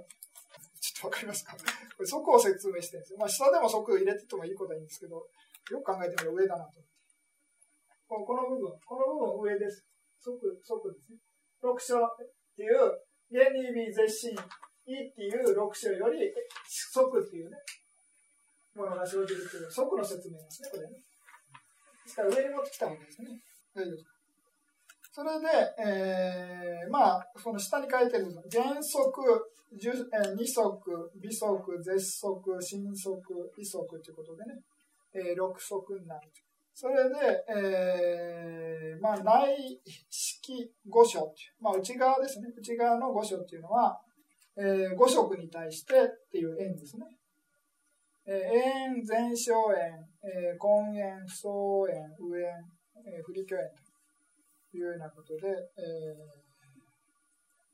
[0.77, 1.57] ちょっとわかりますか？
[1.57, 1.65] こ
[1.99, 3.17] れ即を説明してるんですよ。
[3.17, 5.25] まあ下でも即入れててもいいことはいいんですけど、
[5.73, 6.93] よく考えてみると上だなと思って。
[8.05, 9.81] この部分、この部分上です。
[10.21, 11.17] 即、即ですね。
[11.65, 12.13] 6章っ
[12.53, 12.77] ていう、
[13.33, 14.38] 原理美絶心
[14.93, 16.31] いっていう6章より
[16.67, 17.57] 即っていうね、
[18.75, 20.89] ものが生じるという即の説明ですね、これね。
[20.93, 23.29] ですから上に持ってきたわけですね。
[23.73, 24.15] 大丈夫ですか
[25.15, 25.47] それで、
[25.79, 29.21] えー、まあ、その下に書いてる原則、
[29.71, 33.21] 二足、微足、絶足、新足、
[33.57, 34.59] 異足ということでね、
[35.13, 36.29] えー、六足になる。
[36.73, 37.15] それで、
[37.47, 42.49] えー、まあ、内式五所まあ、内側ですね。
[42.57, 43.97] 内側の五所っていうのは、
[44.57, 47.05] えー、五色に対してっていう円ですね。
[48.27, 51.51] えー、円、前小円、えー、根円、不相
[51.91, 52.55] 円、右円、
[53.05, 53.67] えー、不利虚円
[54.71, 56.15] というようなことで、え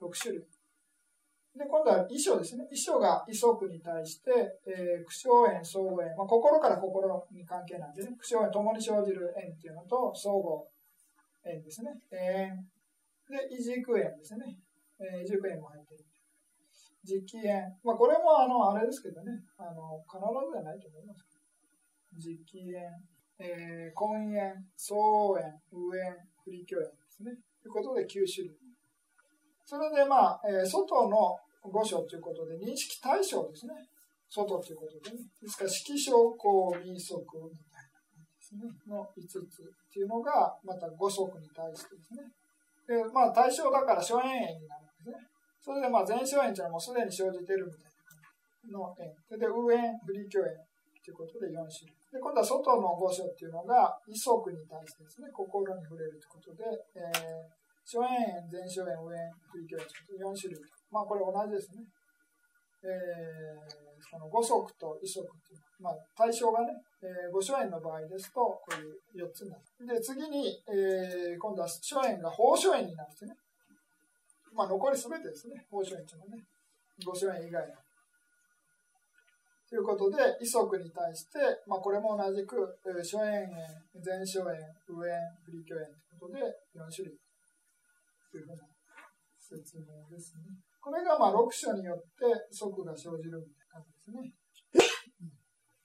[0.02, 0.44] ー、6種類。
[1.56, 2.64] で、今度は衣装ですね。
[2.72, 4.32] 衣装が衣足に対して、
[4.66, 10.64] えー、苦笑円、相互円、まあ、心から心に関係なんですね、苦笑円、共に生じる円っていうのと、相互
[11.46, 11.92] 円ですね。
[12.12, 12.56] 円。
[13.28, 14.58] で、異軸円ですね。
[15.00, 16.11] えー、異軸円も入っている。
[17.04, 17.66] 実機円。
[17.84, 21.42] まあ、これも、あの、あれですけどね、あの、必ずではないと思いますけど。
[22.18, 22.92] 実機円、
[23.40, 25.00] えー、根円、相
[25.40, 27.32] 円、右円、不利虚円ですね。
[27.62, 28.58] ということで9種類。
[29.66, 33.74] それでまあ、えー、外の五所ということで、認識対象ですね。
[34.30, 35.24] 外ということでね。
[35.42, 38.62] ですから、色小項民則みたいな感じですね。
[38.88, 39.44] の5つっ
[39.92, 42.24] ていうのが、また五色に対してですね。
[42.88, 45.31] で、まあ、対象だから諸円円になるんですね。
[45.62, 47.94] それでまあ、前諸円というのはもうすでに生じてるみたい
[48.74, 49.14] なの円。
[49.30, 50.58] それで、右円、不利虚円
[51.06, 51.94] ということで4種類。
[52.12, 56.66] で、今度は外の五所っていうのが、異則に対してですね、心に触れるということで、
[56.98, 59.84] えー初円円、前初円、上円、不利虚円、
[60.22, 60.62] 4種類。
[60.92, 61.84] まあ、これ同じですね。
[62.84, 69.62] えー、その五足と異足っていう、まあ、対象がね、えー、五初円の場合ですと、こういう4つになる。
[69.86, 73.36] で、次に、えー、今度は初円が法初円になるんですね。
[74.54, 76.44] まあ、残りすべてですね、法初円っていうのはね、
[77.06, 77.74] 五初円以外の。
[79.72, 83.56] ということで、異足に対して、まあ、これも同じく、えー、初円円、
[84.04, 85.16] 前初円、上円、
[85.48, 86.44] 不利虚円ということで、
[86.76, 87.16] 4種類。
[88.32, 88.64] というふうな
[89.40, 90.56] 説明ですね。
[90.80, 94.32] これがまあ6章によって即が生じるみたいな感じですね。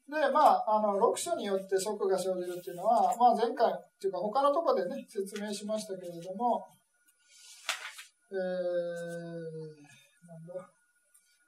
[0.07, 6.65] で、まあ、あの、6章によって即が生じるっていうのは、まあ前回、っていうか他のところでね、説明しましたけれども、
[8.33, 8.39] えー、
[10.27, 10.55] なんだ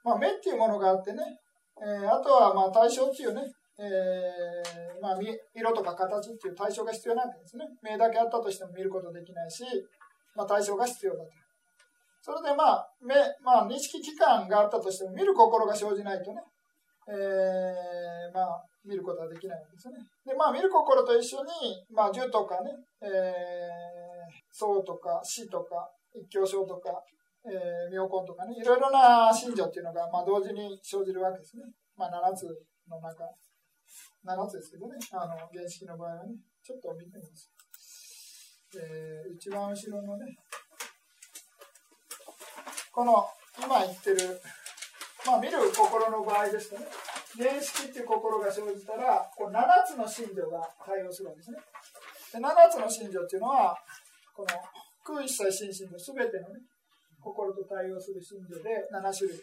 [0.03, 1.19] まあ、目っていうものがあってね、
[1.81, 3.41] えー、あとはまあ対象っていうね、
[3.79, 5.17] えー、まあ、
[5.55, 7.65] 色とか形っていう対象が必要なんですね。
[7.81, 9.63] 目だけあったとしても見ることできないし、
[10.35, 11.29] まあ、対象が必要だと。
[12.21, 16.41] それでまあ、目、まあ、認識期間があったとしても、見る心が生じないとね、
[17.07, 19.95] えー、まあ、見ることはできないんですね。
[20.25, 27.03] で、まあ、見る心と一緒に、まあ、樹とかね、えー、とか死とか、一教症とか、
[27.45, 31.63] えー、妙根とかね、いろいろな信条っていうのが、まあ、同時に生じるわけですね。
[31.95, 32.43] まあ、7つ
[32.89, 33.23] の中、
[34.25, 37.51] 7つですけどね、あの、原式の場合はね、ちょっと見てみます。
[38.75, 40.25] えー、一番後ろのね、
[42.91, 43.25] この
[43.57, 44.41] 今言ってる、
[45.25, 46.85] まあ見る心の場合ですとね、
[47.37, 51.57] 原式っていう心が生じたら、こう7つの信条が対応するんですね。
[52.33, 53.75] で7つの信条っていうのは、
[54.35, 54.47] この
[55.09, 56.61] 空一切心身の全てのね、
[57.19, 59.41] 心と対応する信条で7種類。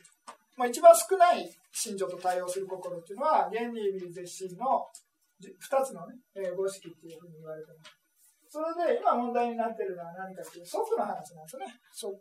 [0.56, 4.86] まあ、一番少ない信条と対応する心っていうのは、原理微絶心の
[5.42, 7.92] 2つのね、えー、五式っていうふうに言われてます。
[8.48, 11.66] それで今問題になってるのは何かという即の話なんですね。
[11.92, 12.16] 即。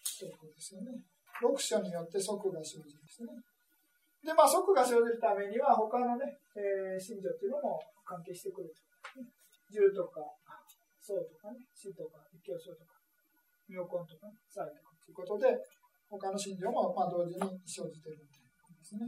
[0.00, 0.96] 即ですよね。
[1.42, 3.28] 6章によって即が生じるんですね。
[4.24, 8.80] で、まあ、即が生じるためには、他のね、えー、信条っていうのも関係してくると。
[9.72, 10.20] 銃とか、
[11.10, 12.94] 僧とかね、死とか、一教書とか、
[13.66, 15.58] 妙根とか、祭とかということで、
[16.06, 19.06] 他の信条もまあ同時に生じているということですね。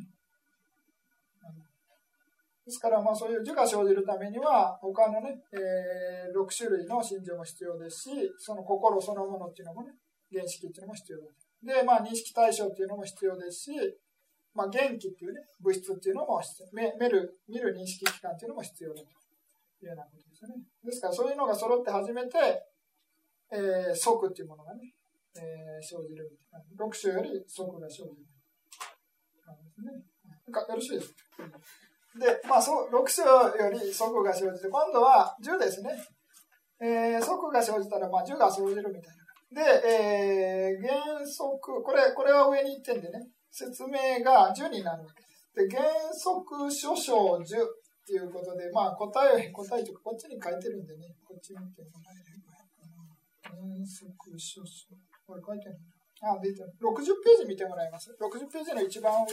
[2.62, 9.91] ですから、まあ、そういう樹が生じるためには、他のね、えー、6種類の信条も必要ですし、その心そのものっていうのもね、
[10.31, 11.27] 原式っていうのも必要だ
[11.62, 13.71] で、まあ、認識対象っていうのも必要ですし、
[14.55, 16.69] まあ、元気っていうね、物質っていうのも必要。
[16.99, 19.22] 見る、見る認識機関っていうのも必要だと
[19.87, 20.55] いうようなことですね。
[20.85, 22.38] ですから、そういうのが揃って初めて、
[23.53, 24.92] えー、即っていうものがね、
[25.37, 26.31] えー、生じる。
[26.79, 28.33] 6種より即が生じる。
[29.64, 29.92] ですね。
[30.47, 31.14] なんかよろしいですか
[32.18, 35.90] で、まあ、そう6章より即が生じて、今度は10ですね。
[36.81, 39.23] えー、即が生じたら、まあ、10が生じるみたいな。
[39.53, 45.29] で、えー、原則、これ、これは上に1点でね、説明が10になるわけで
[45.68, 45.68] す。
[45.68, 47.45] で、原則諸章10
[48.03, 52.59] っていうことで、まあ、答え、答えとか、こっちに書いてるんでね、こっち見てもらえればいいか
[55.25, 55.79] これ書いてる
[56.23, 56.75] あ、出てる。
[56.83, 59.31] 60ページ見てもらいます？60ページの一番上。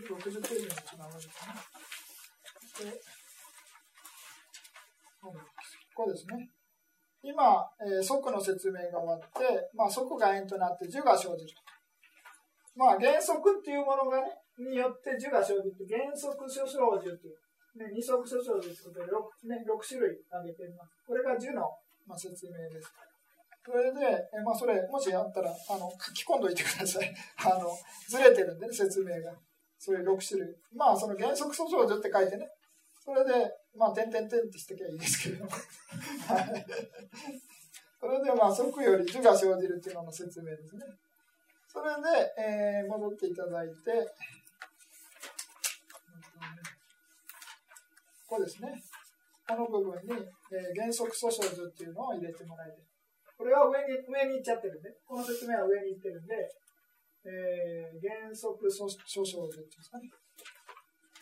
[0.00, 2.90] 60ページの一番上ですね。
[2.90, 3.00] で、
[5.94, 6.48] こうですね。
[7.22, 11.69] 今、えー、即の説明が終わって、まあ、即が円となって10が生じると。
[12.80, 17.36] まあ、原則っていうものがね、によって樹が生じて、原則諸生樹っていう、
[17.76, 19.04] ね、二足諸生樹というこ
[19.44, 20.96] とで 6,、ね、6種類挙げています。
[21.04, 21.68] これが樹の、
[22.08, 22.88] まあ、説明です。
[23.60, 24.00] それで、
[24.32, 27.12] えまあ、それ、もしあったら、あの、書き込んどいてください。
[27.44, 27.68] あの、
[28.08, 29.36] ずれてるんでね、説明が。
[29.76, 30.56] そういう6種類。
[30.72, 32.48] まあ、その原則訴訟樹って書いてね。
[33.04, 35.50] それで、まあ、点々点ってしてきゃいいですけれども。
[36.32, 36.66] はい。
[38.00, 40.86] それで、まあ、即より樹が生じるっていうのの説明ですね。
[41.70, 43.94] それで、えー、戻っていただいて、
[48.26, 48.74] ここですね。
[49.46, 50.18] この部分に、
[50.50, 52.78] えー、原則訴訟図っていうのを入れてもらいたい。
[53.38, 56.34] これは上に上に行っちゃってるんで、この説明は上に行ってるんで、
[57.22, 60.10] えー、原則訴訟図っていうんですかね。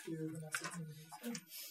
[0.05, 1.69] というふうな説明ですね。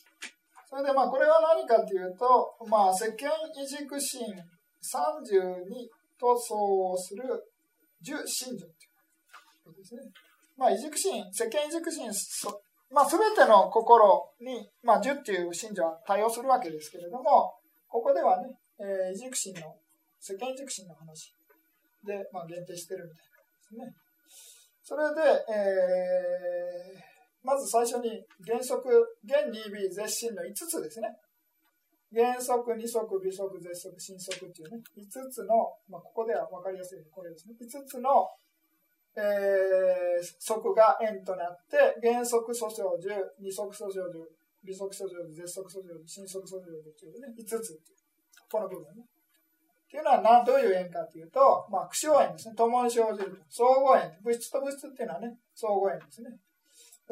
[0.70, 4.22] それでまあこれは何かというと、まあ、世間異軸心
[4.86, 5.66] 32
[6.20, 7.24] と相応する
[8.02, 10.02] 十信条ということですね。
[10.58, 12.12] まあ、異軸心、世間異軸心、
[12.92, 17.54] まあ、すべての心に、まあ、十っていう信条は対応するわけですけれども、
[17.88, 19.76] ここではね、えー、異軸心の、
[20.20, 21.34] 世間異軸心の話
[22.06, 23.28] で、まあ、限定してるみたい
[23.76, 24.08] なんですね。
[24.84, 27.00] それで、えー、
[27.44, 28.90] まず最初に原則、
[29.28, 31.10] 原 2B 絶心の5つですね。
[32.13, 37.56] 原則、二則、微則、絶則、新則っていうね、5つの、まあ、ここでは分かりやすいこれですね。
[37.60, 38.30] 5つの、
[39.17, 44.24] えー、則が円となって、原則訴訟樹、二則訴訟樹、
[44.63, 47.98] 微則訴訟樹、絶則訴訟樹、新則訴訟樹っていうね、5つっていう。
[48.52, 49.04] この部分ね。
[49.04, 52.56] っていうのは何、どういう円かっていうと、まあ、苦笑円ですね。
[52.56, 53.41] 共に生じる。
[53.50, 54.12] 相互円。
[54.24, 56.32] 物質と物質っていうのはね、相互円ですね。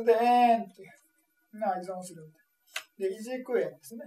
[0.04, 1.68] で、円っていうの。
[1.68, 2.40] が依存するんだ。
[3.00, 4.04] で、異軸円ですね。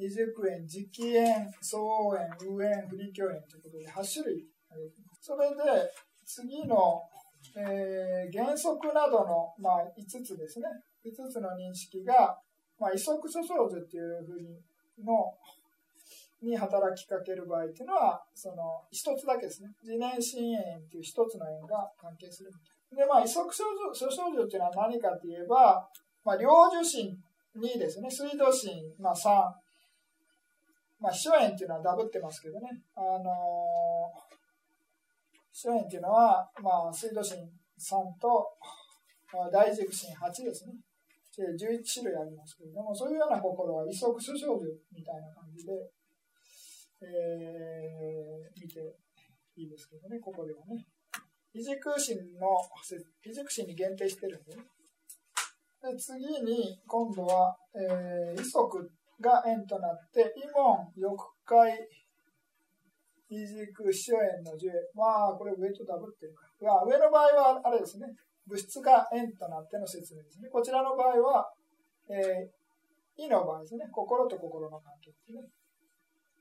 [0.00, 1.78] 二軸円、磁気円、相
[2.16, 4.46] 円、右円、不利鏡円ということで8種類
[5.20, 5.92] それで
[6.24, 7.02] 次の、
[7.56, 10.66] えー、原則などの、まあ、5つですね。
[11.04, 12.38] 5つの認識が、
[12.78, 14.56] まあ、異則諸相図っていうふうに
[15.04, 15.34] の
[16.42, 19.68] に働きかける場合っていうのは、その一つだけですね。
[19.82, 22.56] 自然心円っていう一つの円が関係するみ
[22.96, 25.86] たいで、まあ、異則諸相図っていうのは何かといえば、
[26.24, 27.16] まあ、領受心
[27.56, 28.08] 2ですね。
[28.10, 29.52] 水道心、まあ、3、
[31.00, 34.30] まあ、秘書園っていうのはダブってますけどね、あのー、
[35.52, 38.52] 秘書園っていうのは、まあ、水道神3と、
[39.32, 40.74] まあ、大軸神8ですね。
[41.40, 45.72] 11種類ありますけれども、そういうような心は、異足諸少女みたいな感じで、
[47.00, 48.80] えー、見て
[49.56, 50.84] いいですけどね、ここではね。
[51.54, 52.48] 異軸神の、
[53.24, 54.62] 異軸神に限定してるんでね。
[55.82, 61.88] で次に、今度は、えー、異足が円となって、イモン、翼界、
[63.30, 64.72] イジク、シ円の10。
[64.94, 66.82] まあ、これ上とダブってるから。
[66.84, 68.06] 上の場合は、あれですね、
[68.46, 70.48] 物質が円となっての説明ですね。
[70.48, 71.46] こちらの場合は、
[72.08, 75.46] えー、イの場合ですね、心と心の関係ですね。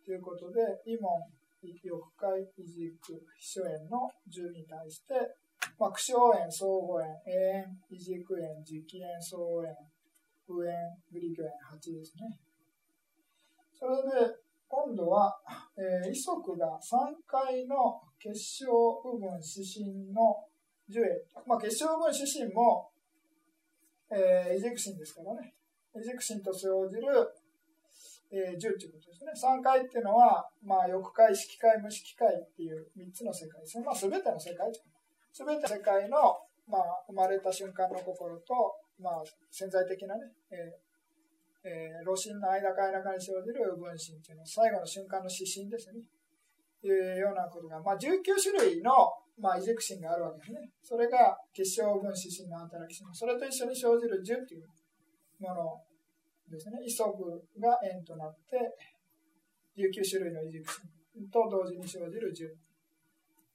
[0.04, 1.30] ということで、イモン、
[1.62, 5.13] 翼界、イジク、秘書円の10に対して、
[5.78, 9.38] まあ、苦笑円、相互円、永遠、イジク円、磁気円、相
[9.68, 9.76] 円、
[10.48, 10.74] 右円、
[11.12, 12.48] グリキョ円8ですね。
[13.80, 14.36] それで、
[14.68, 15.39] 今度は、
[15.78, 18.68] えー、遺族が3回の結晶
[19.02, 20.44] 部分指針の
[20.89, 21.08] 樹影。
[21.48, 22.92] まあ、結晶部分指針も、
[24.12, 25.56] えー、エジクシンですからね。
[25.96, 27.08] エジクシンと生じる、
[28.32, 29.32] えー、10ということですね。
[29.32, 33.86] 3回っていうのは、まあ、欲界、色界、無色界っていう3つの世界ですね。
[33.86, 34.70] まあ、全ての世界
[35.32, 36.18] すべての世界の、
[36.68, 40.88] まあ、生まれた瞬間の心と、まあ、潜在的なね、えー
[41.63, 46.00] えー、露心の間か間かに生じる分身というのは最後の瞬間の指針ですね。
[46.80, 48.91] というようなことが、まあ、19種類の、
[49.38, 50.60] まあ、イジェクシンがあるわけですね。
[50.82, 53.13] それが結晶分子心の働き心。
[53.13, 54.67] それと一緒に生じる10という
[55.40, 55.83] もの
[56.48, 56.79] ですね。
[56.86, 57.27] イソブ
[57.60, 58.56] が円となって、
[59.75, 60.79] 19種類のイジェクシ
[61.19, 62.56] ンと同時に生じる10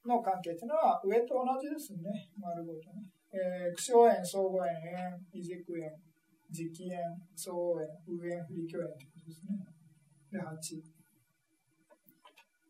[0.09, 2.29] の関係というのは上と同じですね。
[2.37, 3.09] 丸ごとね。
[3.33, 5.91] えー、苦笑円、相互円、円、イジェク円、
[6.51, 7.01] 磁気円、
[7.35, 9.59] 相円、右円、不利共円ということですね。
[10.33, 10.95] で、8。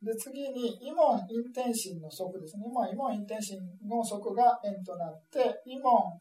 [0.04, 2.64] で、次に、イモンインテンシンの則ですね。
[2.72, 6.20] まあ、イモンインテンシンの則が円となって、イモ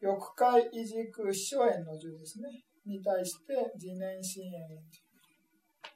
[0.00, 2.48] 翼界、異軸、秘書円の10ですね。
[2.86, 4.82] に対して、自年心円という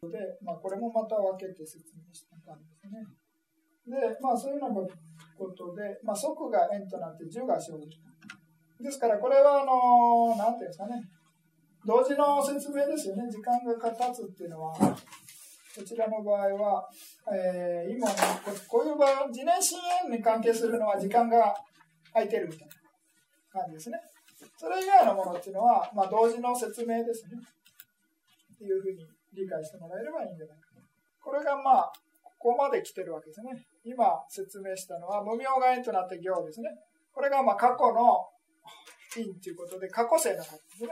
[0.01, 3.05] ことで、まあ、これもまた分けて説明したんですね。
[3.87, 4.75] で、まあそういうような
[5.37, 8.14] ことで、まあ即が円となって10が生じる。
[8.81, 11.03] ですからこれはあの、なんていうんですかね、
[11.87, 13.31] 同時の説明ですよね。
[13.31, 16.89] 時間が経つっていうのは、こちらの場合は、
[17.33, 18.09] えー、今
[18.69, 21.55] こういう場合、自年深淵に関係するのは時間が
[22.13, 23.99] 空いてるみたいな感じですね。
[24.57, 27.39] それ以外のものっていうのは、まあ、同時の説明ですね。
[28.55, 29.05] っていうふうに
[29.35, 30.81] 理解してもらえればいいんじゃないかと。
[31.21, 33.51] これがまあ、ここまで来てるわけですね。
[33.85, 36.71] 今説明したのは、無名が円となって行ですね。
[37.13, 38.27] これがまあ過去の
[39.21, 40.89] 因ということで、過去性のことですね。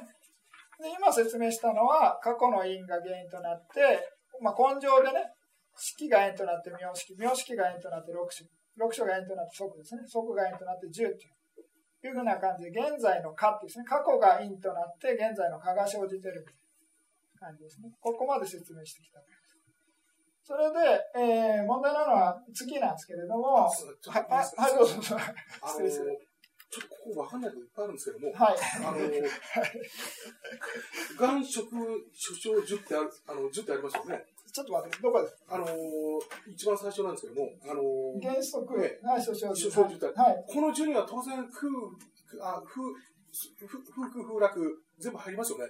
[0.82, 4.02] で今説明したのは、過去の因が原因となって、
[4.40, 5.32] まあ、根性でね、
[5.76, 16.44] 式が円となって名式、名式が円となって六種、六種が円となって即ですね、即が円となって十っていうふうな感じで、現在の過ってですね、過去が因となって、現在の過が生じてる
[17.38, 17.90] 感じですね。
[18.00, 19.20] ここまで説明してきた。
[20.44, 25.16] それで、えー、問題なのは次なんですけれども、はい、はい、どうぞ。
[25.64, 26.18] 失礼する。
[26.72, 28.96] ちょっとここ分かんないこといっぱいあるんですけども、はい、あの、
[31.20, 31.68] 願色、
[32.16, 34.24] 所長10ってある、あの、10ってありますよね？
[34.52, 35.36] ちょっと待って、どこです？
[35.48, 35.68] あの
[36.48, 37.82] 一番最初なんですけども、あの
[38.24, 39.54] 原則、ね、はい、所長10。
[39.54, 40.44] 所長10はい。
[40.48, 41.68] この10には当然、空、
[42.40, 42.80] あ、風、
[43.68, 45.64] 風空風楽、全部入りますよね。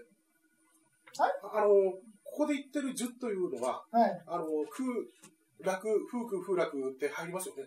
[1.18, 1.34] はい。
[1.42, 1.68] あの
[2.22, 4.22] ここで言ってる10というのは、はい。
[4.26, 4.86] あの空、
[5.66, 7.66] 楽、風空風楽って入りますよね。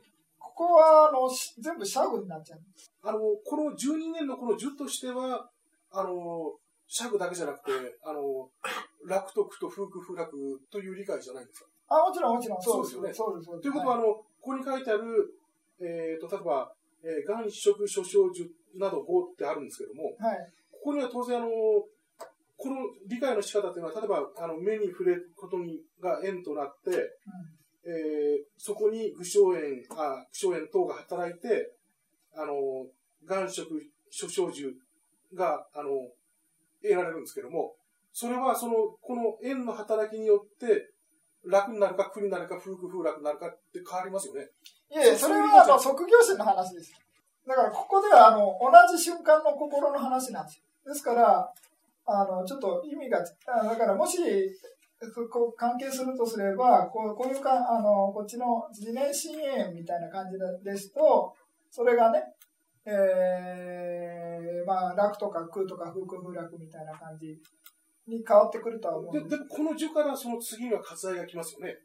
[0.55, 1.29] ここはあの
[1.59, 2.59] 全部シャグになっちゃう。
[3.03, 5.49] あのこの12年のこの10としては
[5.91, 6.55] あの
[6.87, 8.49] シャグだけじゃなくてあの
[9.05, 10.31] 楽徳と風空風楽
[10.71, 11.65] という理解じゃないですか。
[11.89, 12.61] あもちろんもちろん。
[12.61, 13.13] そうですよね。
[13.13, 15.03] そうですということは、はい、あのここに書いてある、
[15.81, 16.71] えーと、例えば
[17.03, 18.49] 「えー、がん食諸症樹」
[18.79, 21.49] など5ってあるんですけども、はい、ここには当然あの
[22.57, 22.77] この
[23.07, 27.01] 理解の仕方というのは例えばあの目に触れることにが縁となって、うん
[27.85, 29.59] えー、そこに具象炎、
[29.91, 31.71] あ、具象炎等が働いて、
[32.35, 32.87] あの、
[33.25, 33.67] 眼色、
[34.09, 34.73] 諸症樹
[35.33, 36.09] が、あの、
[36.81, 37.75] 得られるんですけども、
[38.11, 40.91] それはその、この円の働きによって、
[41.45, 44.49] 楽になるか苦になるか、風空風楽になるかって変わりますよね。
[44.89, 46.91] いやいや、それはあの、即業心の話です。
[47.47, 50.93] だから、ここでは、あの、同じ瞬間の心の話なんですよ。
[50.93, 51.53] ですから、
[52.07, 54.17] あの、ちょっと意味が、だからもし、
[55.11, 61.33] こう関係するとすれば、こうこういうかあのこっちの自年心炎みたいな感じですと、
[61.69, 62.23] それがね、
[62.85, 67.35] えー、まあ、楽とか空とか風空風楽みたいな感じ
[68.07, 71.75] に変わってくるとは思うででも、この樹からその次には割愛が来ますよね。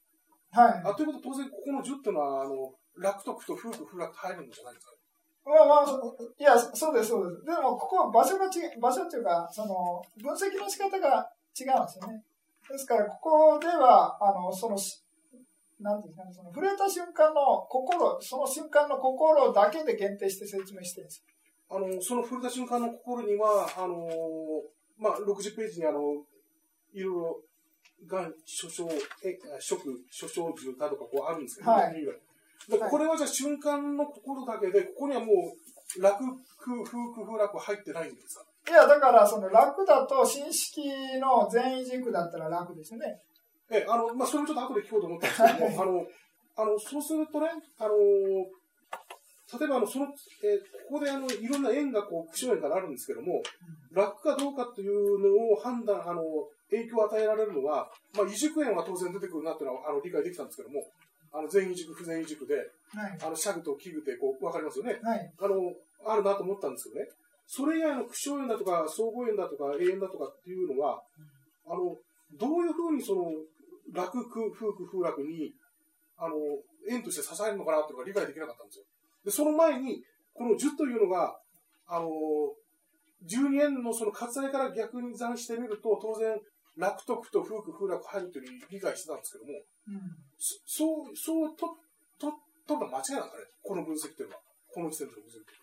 [0.53, 0.83] はい。
[0.85, 4.93] あということ当然、ここの樹っていうのは、あの楽と空と風空風楽入るんじゃないですか？
[5.47, 5.87] まあまあ、
[6.39, 7.45] いや、そうです、そうです。
[7.47, 11.27] でも、ここは場所が違う、場所っていうか、その、分析の仕方が
[11.59, 12.23] 違うんですよね。
[12.71, 14.77] ですから、ここでは、あの、その、
[15.81, 21.25] なんですかね、その触れた瞬間の心、その瞬間の心だけで限定して説明してるんです。
[21.71, 24.07] あの、その触れた瞬間の心には、あの、
[24.99, 26.01] まあ、60ページにあの、
[26.93, 27.41] いろいろ、
[28.07, 28.89] がん、所掌、
[29.25, 31.95] え、食、所掌重などかこうあるんですけど、はい、
[32.91, 38.45] これはじゃあ瞬間の心だけで、ここにはもう、楽、空、風、空、風楽入ってないんですか？
[38.69, 40.83] いや、だからその楽だと、新式
[41.19, 43.21] の全位軸だったら楽ですね。
[43.71, 46.07] え、あの、まあ、それもちょっと後で聞こうと思ったんですけども、 あの、
[46.57, 47.49] あの、そうするとね、
[47.79, 47.95] あの、
[49.59, 53.43] 例えばあの、その、えー、ここであの、いろんな円がこう、苦笑円からあるんですけども、
[53.93, 56.23] 楽かどうかというのを判断、あの、
[56.71, 60.87] 影響を与えられるのは、まあ、異軸円は当然出てくるなっていうのは、あの、理解できたんですけども、
[61.33, 62.63] あの、全位軸、不全位軸で、は
[63.09, 64.99] い、あの、シャグと器具でこう、わかりますよね。
[65.03, 65.57] はい、あの、
[66.07, 67.11] あるなと思ったんですけどね。
[67.51, 71.03] それ以外の苦笑炎だとか、総合炎だとか、永遠だとかっていうのは、
[71.67, 71.99] あの、
[72.39, 73.27] どういうふうにその、
[73.91, 75.51] 楽空、風空、風楽に、
[76.17, 76.37] あの、
[76.87, 78.85] 縁として支えるのかなっていうのが理解できなかったんですよ。
[79.25, 79.99] で、その前に、
[80.33, 81.35] この10というのが、
[81.89, 82.07] あの、
[83.27, 86.39] 12円のその割愛から逆に算してみると、当然、
[86.79, 91.67] 楽徳と風空、風楽入るという理解してたんですけども、うん、そう、そうと、
[92.15, 92.31] と、
[92.69, 93.51] とるの間違いなんだね？
[93.61, 94.41] この分析というのは。
[94.71, 95.60] この時点での分析。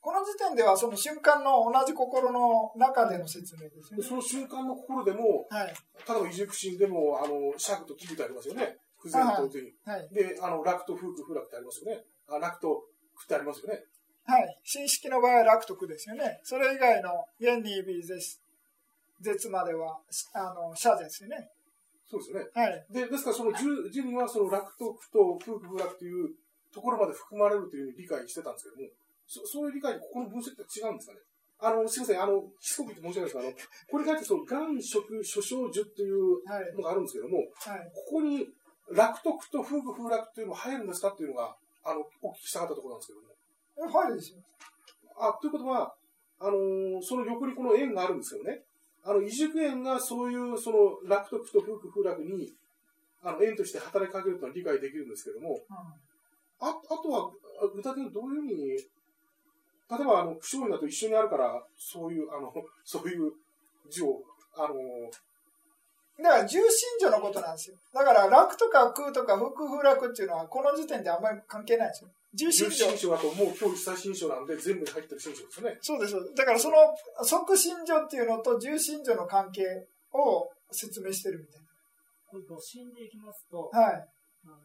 [0.00, 4.02] この時点ではその瞬間の同じ心の中での説明ですね。
[4.02, 8.76] その瞬間の心でも、はい、例えば異熟心でも、あの、尺と器具ってありますよね。
[8.98, 12.04] 不全と全、はい、で、あの、楽と風空、不楽ってありますよね。
[12.28, 12.84] あ楽と
[13.16, 13.84] 苦ってありますよね。
[14.24, 14.58] はい。
[14.64, 16.40] 新式の場合は楽と苦ですよね。
[16.44, 18.40] それ以外の、ゲンニービー絶、
[19.20, 19.98] 絶までは、
[20.32, 21.50] あの、シャですよね。
[22.10, 22.46] そうですよね。
[22.54, 22.86] はい。
[22.90, 26.30] で、ですからその十十にはその楽と苦と風空、不楽という
[26.72, 28.88] ところまで含まれるというふうに理解してたんですけども、
[29.30, 31.20] そそういう理解ここの分析と違うんですかね？
[31.62, 36.42] あの、すみません、あの、しつこく言って申し訳ないですが、あの、これ書いてその、がん、食、諸症樹っていう
[36.74, 38.48] のがあるんですけども、はい、ここに、
[38.90, 41.10] 楽徳と風具風楽っていうのは入るんですか？
[41.12, 41.54] っていうのが、
[41.84, 43.28] あの、お聞きしたかったところなんですけども。
[43.86, 44.40] え入るでしょ。
[45.22, 45.94] あ、ということは、
[46.40, 48.64] あのーその横にこの円があるんですけどね。
[49.04, 52.50] あの、異熟円がそういう、その、楽徳と風具風楽に、
[53.22, 55.58] あの、円として働きかけるというのは理解できるんですけども、う
[56.60, 56.72] ああ
[57.02, 57.30] とは、
[57.62, 58.76] あ具体的にどういうふうに、
[59.90, 62.52] 例えば、あの、不祥事だと一緒にあるから、そういう、あの、
[62.84, 63.32] そういう
[63.88, 64.22] 字を、
[64.54, 65.10] あの、ん。
[66.22, 67.76] だから、重心女のことなんですよ。
[67.92, 72.10] だから、楽とか空とか福風楽っていうのは、この時点であんまり関係ないんですよ。
[72.34, 72.86] 重心重女。
[72.86, 75.78] 心書だともう今日一切新書なんで全部に入ってる新書ですよね。
[75.80, 76.34] そうです。
[76.34, 76.76] だから、その、
[77.24, 81.60] 即心女っていうのと重心女の関係を説明してるみたい
[82.30, 83.80] これ、土心でいきますと、な。
[83.80, 83.94] はい。
[83.94, 84.56] あの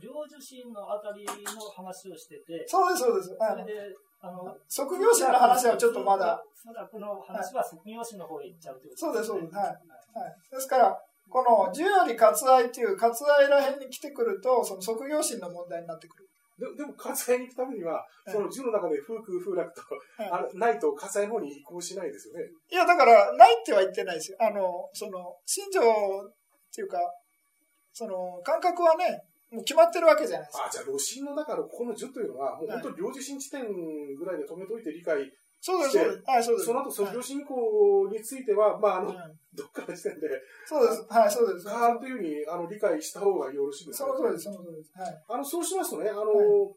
[0.00, 1.32] 領受心のあたりの
[1.70, 3.30] 話をしてて、そうです、そうです。
[3.38, 3.62] はい。
[3.62, 6.40] それで、あの、即業心の話はちょっとまだ。
[6.54, 10.96] そらくの話は即業心の方へ行っちゃうというそうですそうですはいはいはい、ですから、
[11.28, 16.28] この10より割愛っていう割愛らへんに来てくると、その即業心の問題になってくる。
[16.58, 19.82] ででも、火災に行くためには、その字の中で風空風楽と、
[20.22, 22.44] はいあれないと火災の方に移行しないですよね。
[22.70, 24.38] いや、だから、ないっては言ってないですよ。
[24.40, 25.84] あの、その、心情っ
[26.72, 26.98] ていうか、
[27.92, 30.64] その、感覚はね、もう決まってるわけじゃないですか。
[30.66, 35.30] あ、じゃあ、露心の中のここの10というのは、もう本当に領事心地点ぐらいで止めといて理解、
[35.60, 36.22] そうです、そうです。
[36.26, 36.66] はい、そうです。
[36.66, 39.16] その後卒はい業進行については、まあ、あの、うん
[39.54, 40.26] どっかの時点で、
[40.64, 41.04] そうです。
[41.12, 41.68] はい、そうです。
[41.68, 44.08] 変わるというふうにあの理解した方がよろしいですか？
[44.08, 44.90] その通りです、その通りです。
[44.96, 45.24] はい。
[45.28, 46.74] あの、そうしますとね、あの、はい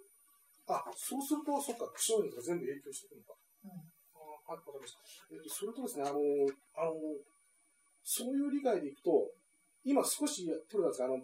[0.68, 3.40] あ、そうすると、そっか、気象円とか全部影響してくるのか。
[3.64, 5.00] うんあはい、わかりました。
[5.32, 6.20] えっと、それとですね、あの、
[6.76, 6.94] あの、
[8.04, 9.32] そういう理解でいくと、
[9.86, 11.22] 今少し取れたんですが、あの、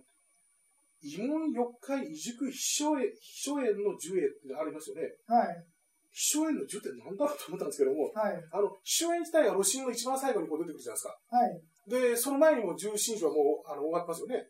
[1.02, 5.02] 異門四回異熟秘書円、秘書円の樹影ってありますよね。
[5.28, 5.66] はい。
[6.12, 8.38] 秘書円の樹って何だろうと思ったんですけども、はい。
[8.52, 11.18] あの、秘書円自体は露心の一番最後にこう出てくるじゃないですか。
[11.30, 11.62] はい。
[11.90, 14.48] で、その前にも重心書はもう、あの、終わってますよね。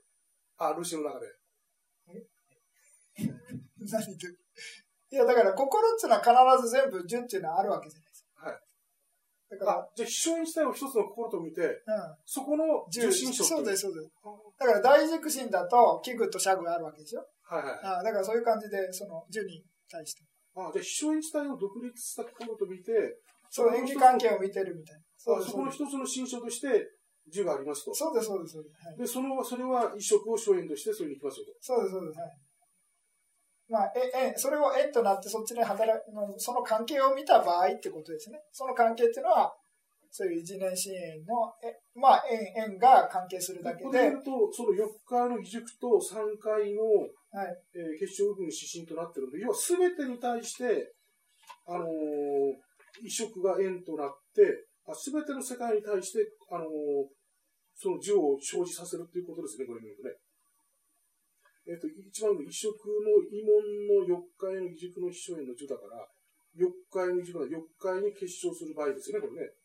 [0.57, 1.27] あ、露心の中で。
[3.79, 4.39] 何言ってる
[5.11, 8.00] いや、だから、心っていうのは必ず全部10っていうのはあるわけです。
[9.51, 11.75] だから、あ、じゃあ、秘書円自体を一つの心と見て、うん。
[12.25, 14.09] そこの重心書そうです、そうです。
[14.57, 17.25] だから大軸心だと器具と社具があるわけでしょ？
[17.43, 17.79] はいはい。
[17.83, 20.23] あだからそういう感じで、その10に対して。
[20.55, 25.01] あ、じゃあ、秘書円自体を独立した心と見て、その演技関係を見てるみたいな。
[25.17, 25.51] そそうそ。
[25.51, 26.87] この一つの心象として、
[27.29, 27.93] 樹がありますと。
[27.93, 28.57] そうです、そうです。
[28.57, 31.51] はいで、その、それは一色を書円としてそれに行きますよと。
[31.59, 32.19] そうです、そうです。
[32.19, 32.29] はい。
[33.71, 38.43] まあ、え、え、それを円となってそっちに働くの、その関係を見た場合ってことですね。
[38.51, 39.55] その関係っていうのは、
[40.11, 44.75] そういう一年支援の、え、まあ、円、円が関係するだけで、これで言うと、その4
[45.07, 46.83] 日の義塾と3回の、
[47.31, 47.55] はい。
[47.73, 50.91] えー結晶部分指針となってるので、要は全てに対して、
[51.65, 51.87] あのー
[53.01, 56.19] 移植が円となって、あ全ての世界に対して、
[56.51, 56.67] あのー
[57.73, 60.11] その樹を生じさせるということですね、これ見るとね。
[61.71, 66.03] えっ、と、一番の移植の異門の4回の義塾の秘書円の樹だから、
[66.59, 69.55] 4回の義塾が4回に結晶する場合ですよね、これね。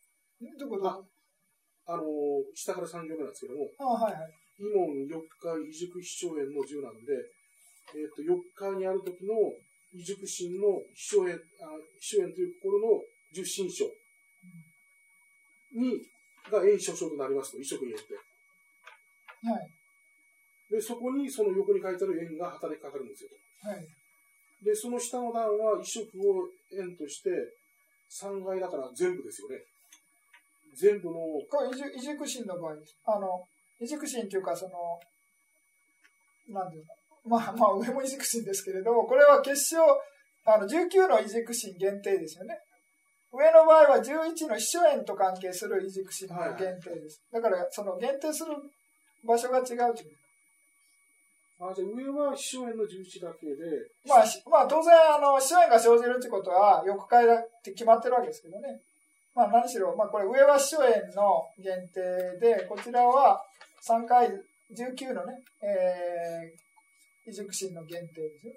[0.55, 0.87] どこと？
[0.87, 1.03] あ
[1.91, 4.31] あのー下から3行目なんですけども、あはいはい。
[4.59, 5.27] イモン四日
[5.67, 7.11] 異熟秘書園の10なんで、
[7.91, 9.35] えっ、と、四日にある時の
[9.91, 13.03] 異熟心の秘書園、あ秘書園というところの
[13.35, 13.83] 十神書
[15.75, 15.99] に、
[16.47, 18.15] が円書書となりますと、異色によって。
[19.43, 19.76] はい。
[20.69, 23.29] で、そこにその横に書いてある円が働きかかるんですよ。
[23.63, 23.87] はい。
[24.63, 27.29] で、その下の段は異色を円として、
[28.09, 29.63] 3階だから全部ですよね。
[30.75, 31.13] 全部の、
[31.49, 32.95] これ、異軸心の場合です。
[33.05, 33.27] あの、
[33.79, 34.99] 異軸心っていうか、その、
[36.49, 39.81] なんていうの、まあ、まあ、上も異軸心ですけれども、これは結晶、
[40.45, 42.57] あの、19の異軸心限定ですよね。
[43.33, 47.21] 上の場合は11の秘書円と関係する異軸心の限定です。
[47.31, 48.53] だから、その限定する
[49.25, 50.15] 場所が違うという。
[51.59, 53.55] あ、じゃあ上は秘書園の11だけで、
[54.07, 58.79] まあ、しまあ、当然、あの、秘書円が生じるってことは、翌回だって決まってるわけですけどね。
[59.33, 63.41] まあ、何しろ、まあ、これ上は秘書円の限定で、こちらは
[63.87, 64.29] 3回、
[64.73, 68.53] 19のね、えー、異熟心の限定ですよ。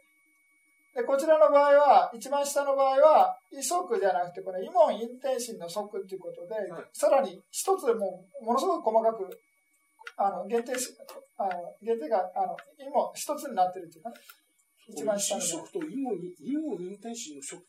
[0.94, 9.40] で、こちらの場合は、一番下の場合は、異足じゃなくて、これ、異門陰天心の足っていうことで、はいさらに一つもう、ものすごく細かく、
[10.16, 10.94] あの、限定し、
[11.36, 14.16] あの、限定が、あの、異門一つになってるっていうかね。
[14.88, 15.66] 一番下の異場合。
[15.66, 17.64] 色とイモに、イモ認定心の食、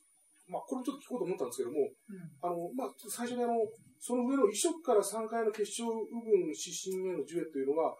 [0.47, 3.55] まあ、これちょっと聞こうと思ったんですけども、うんあの、まあ、最初にあの、
[3.99, 7.95] その上の移植から3回の結晶部分指針へのジュエというのは、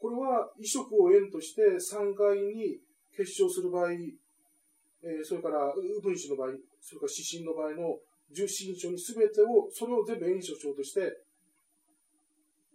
[0.00, 2.80] これは移植を円として3回に
[3.14, 5.70] 結晶する場合、えーそれから、
[6.02, 7.98] 分子の場合、それから指針の場合の
[8.34, 11.10] 重心書に全てを、それを全部円所長として、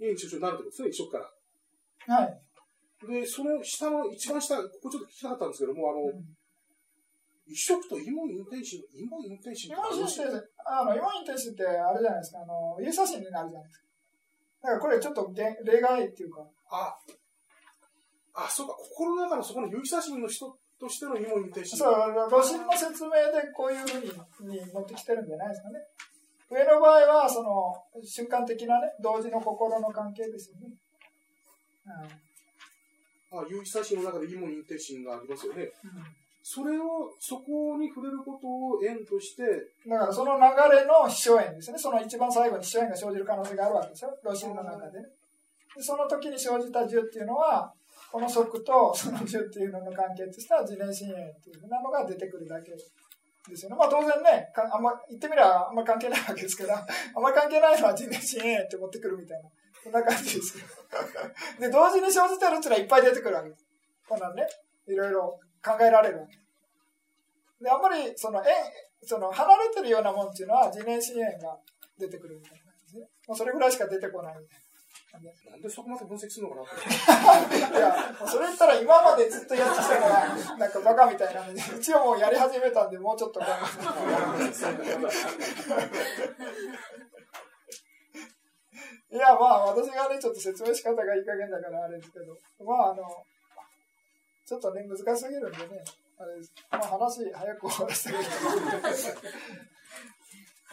[0.02, 2.16] 円所長になるとですね、移植から。
[2.16, 2.41] はい。
[3.08, 6.38] で、その下の、一番下、ここちょっと聞きたかったんですけども、あの、うん
[7.48, 10.36] 移植とイモインテンシン、イモインテンシンイモインテンシンって、
[10.66, 13.88] あの、イモインテンシンってあれじゃないですか、あの、有写真になるじゃないですか。
[14.64, 16.98] だからこれちょっとげ例外っていうか、あ、
[18.36, 21.78] あ、そうか、心の中のそこの有機写真の人としてのイモインテンシン。
[21.80, 25.80] そう、露心の説明でこういうふうにに持ってきてるんじゃないですかね。
[26.50, 30.74] 上の場合は、その、瞬間的なね、同時の心の関係ですよね。
[33.32, 35.64] あ、有機写真の中でイモインテンシンがありますよね。
[35.64, 39.43] うんそれを、そこに触れることを縁として、
[39.86, 41.78] だからその流れの秘書縁ですね。
[41.78, 44.18] その一番最後に秘書縁が生じる可能性があるわけですよ。
[44.24, 45.06] 露心の中でね。
[45.76, 47.70] でその時に生じた樹っていうのは、
[48.10, 52.93] この則とその樹っていうのの関係としては自然心縁っていうふうなのが出てくるだけです
[53.52, 53.76] ですよね。
[53.78, 56.80] まあ当然ね、あんま言ってみればあんま関係ないわけですけど、 あ
[57.20, 59.50] んま関係ないのは自然心縁って持ってくるみたいな、
[59.84, 60.66] そんな感じですよ。
[61.60, 63.66] で、同時に生じてるっていうのはいっぱい出てくるわけです。
[64.08, 64.48] こんなんね、
[64.88, 66.38] いろいろ考えられるわけ
[67.62, 68.54] で、あんまりその縁、
[69.04, 71.58] その離れてるようなもんっていうのは自然心縁が
[71.98, 73.08] 出てくるみたいな感じですね。
[73.28, 74.66] もうそれぐらいしか出てこないみたいな。
[75.14, 75.20] な
[75.55, 76.66] んでそこまで分析するのかなっ
[77.49, 77.58] て。
[77.58, 77.95] いや、
[78.28, 83.78] それ言ったら今までずっとやってきたから、なんかバカみたいなんで、一応もうやり始めたんで、もうちょっと頑張って。
[89.10, 93.03] いや、まあ、私がね、ちょっと説明仕方がいい加減だからあれですけど、まあ、あの、
[94.45, 95.64] ちょっとね、難しすぎるんでね、
[96.20, 96.34] あれ。
[96.72, 98.24] まあ、話、早く終わらせてく
[98.82, 99.14] ださい。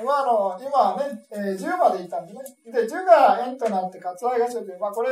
[0.03, 2.41] まあ、あの、今はね、えー、10までいたんでね。
[2.67, 4.79] で、10が円となって割愛が生じる。
[4.81, 5.11] まあ、これ、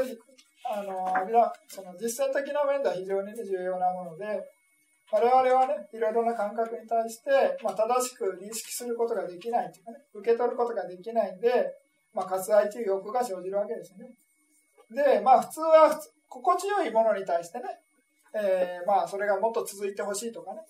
[0.64, 4.26] あの、その実践的な面では非常に、重要なもので、
[5.12, 7.30] 我々はね、いろいろな感覚に対して、
[7.62, 11.70] まあ、正しく認識することができないというかね、受け取ることができないんで、
[12.14, 14.08] まあ、割愛という欲が生じるわけですね。
[14.90, 17.64] で、まあ、普通は、心地よいものに対してね、
[18.34, 20.60] えー、まあ、それがもっと続いてほしいとかね、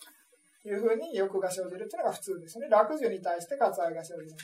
[0.65, 2.69] いうふうに欲が生じるっていうのが普通ですね。
[2.69, 4.37] 楽樹に対して割愛が生じる。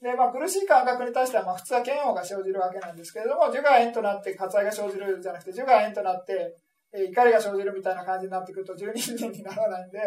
[0.00, 6.56] で、まあ、苦しい感覚に対しては、まあ、普通は嫌悪が生じるわけなんですけれども、樹が縁となって割愛が生じるじゃなくて、樹が縁となって、
[6.94, 9.98] え、怒りが生じるみたいな感じになってくると、十人にならないんで、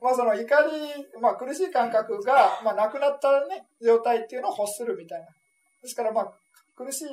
[0.00, 5.26] まあ、その怒り、まあ、苦しい感覚が、まあ、なくなったね、状態っていうのを欲するみたいな。
[5.82, 6.32] ですから、まあ、
[6.76, 7.08] 苦しい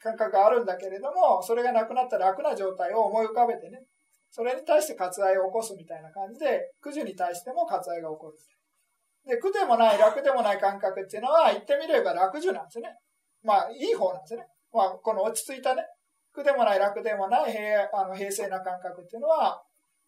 [0.00, 3.82] 感覚があるんだけれども、それがなくなった楽な状態を思い浮かべてね、
[4.30, 8.38] それに対して割愛を起こすみたいな感じで、苦樹に対しても割愛が起こる。
[9.26, 12.96] で、苦でもない、楽でもない感覚っていうのは、言ってみれば楽樹なんですね。
[13.42, 14.46] まあ、いい方なんですね。
[14.72, 15.82] まあ、この落ち着いたね、
[16.32, 19.62] 苦でもない、楽でもない平あの平静な感覚っていうのは、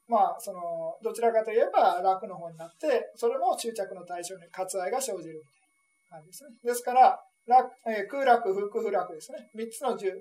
[0.09, 6.51] まあ、その、どちらかといえば楽の方になって、それも執着の対象に割愛が生じるみたいな感じですね。
[6.65, 9.51] ですから、楽えー、空楽、不不楽ですね。
[9.55, 10.13] 三つの十、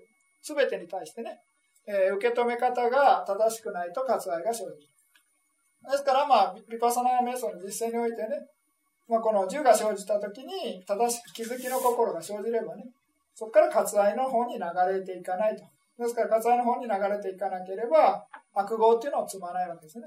[0.41, 1.39] すべてに対してね、
[1.89, 4.89] えー、受け止め方が正しくないと割愛が生じる。
[5.89, 8.45] ですから、まあ、リパサナー瞑想の実践においてね、
[9.07, 12.83] まあ、この10が生じたときに、正しく気づきの心が生じればね、
[13.33, 14.61] そこから割愛の方に流
[14.93, 15.63] れていかないと。
[15.97, 18.23] ですから、割愛の方に流れていかなければ、
[18.53, 20.05] 悪号っていうのを積まないわけですね。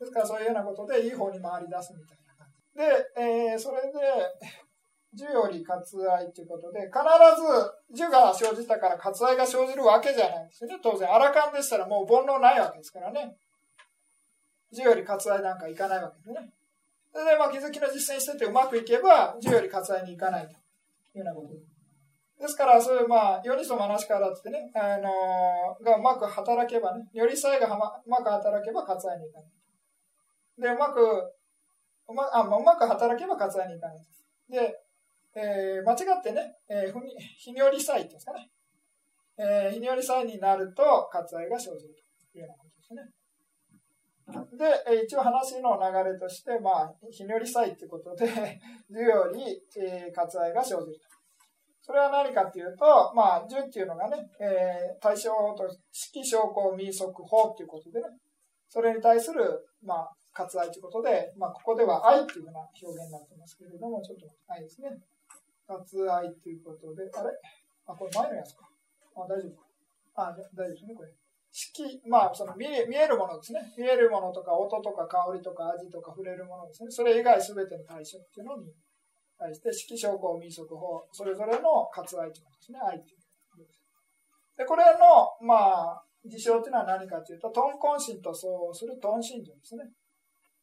[0.00, 3.20] ですから、そういうようなことで、いい方に回り出すみたいな感じ。
[3.20, 3.98] で、えー、それで、
[5.14, 6.98] 樹より割愛ということで、必
[7.94, 10.78] ず樹が生じたから割愛が生じるわけじゃないんですよね。
[10.82, 13.36] 当然、アラカンでしたらもう煩悩ないわけですからね。
[14.72, 16.52] 樹より割愛なんかいかないわけですね。
[17.12, 20.54] それで、まあ、気づきの実践しててうまくいけば、樹より割愛にいかないとい
[21.14, 21.74] うようなことです。
[22.40, 27.78] ですから、そういう、まあ、よりその話からってね、あのー、がうまく働けばね、よりさえがう
[28.10, 29.50] まく働けば割愛にいかない。
[30.60, 31.00] で、うまく、
[32.08, 33.98] うまあ、まあ、うまく働けば割愛にいかない。
[34.50, 34.83] で、
[35.36, 36.92] えー、間違ってね、えー、
[37.36, 38.50] ひにょり祭っていうんですかね。
[39.36, 40.82] えー、ひにょり祭になると
[41.12, 41.94] 割愛が生じる
[42.32, 43.24] というようなことですね。
[44.56, 48.26] で、一応話の流れとして、まあ、ひにょり祭ってことで、
[48.88, 51.14] 樹より、えー、割愛が生じると。
[51.82, 58.08] それは何かっていうと、まあ、樹っていうのがね、えー、対象と、式証拠民則法っていうことでね、
[58.68, 64.88] それに対する、まあ、割愛ということで、まあ、ここでは愛っていうふうな表現になってますけれども、ちょっと愛ですね。
[65.66, 67.30] 割愛ということで、あれ？
[67.86, 68.68] あ、これ前のやつか。
[69.16, 69.66] あ、大丈夫か。
[70.16, 71.08] あ、大丈夫ですね、これ。
[71.50, 73.60] 式、まあ、その見え見えるものですね。
[73.78, 76.90] 見えるものとか、音とか、香りとか、味とか、触れるものですね。
[76.90, 78.72] それ以外すべての対象っていうのに
[79.38, 82.80] 対して、式、証拠、民則法、それぞれの割愛ということですね。
[82.82, 89.84] 愛っていうことで、これの、まあ、事象っていうのは何かというと、トンコン心と相応するトン心情ですね。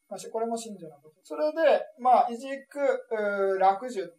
[0.10, 1.16] まあ、これも心情のこと。
[1.24, 4.12] それで、まあ、いじく、落樹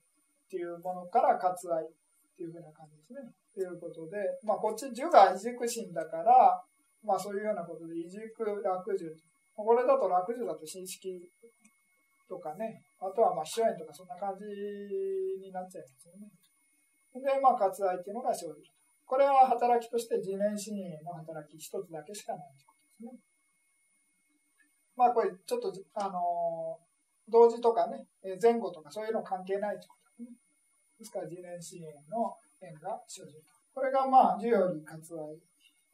[0.53, 1.89] っていうものから割愛っ
[2.37, 3.25] ていうふうな感じですね。
[3.57, 6.61] ということで、まあ、こっち樹が異軸心だから、
[7.01, 8.61] まあ、そういうようなことで、異軸落
[8.93, 9.09] 樹。
[9.57, 11.25] これだと落樹だと新式
[12.29, 14.45] とかね、あとはまあ、秘書園とかそんな感じ
[15.41, 16.29] になっちゃいますよね。
[17.17, 18.69] で、まあ、割愛っていうのが生じる。
[19.09, 23.21] これは働きとして自然心の働き一つだけしかないということですね。
[24.97, 26.77] まあ、これちょっと、あの
[27.29, 28.05] 同時とかね、
[28.41, 29.97] 前後とかそういうの関係ないというこ
[31.03, 31.11] です。
[31.11, 32.33] から、自然支援の
[32.63, 33.51] 縁が生じると。
[33.75, 35.35] これがまあ、授与に割愛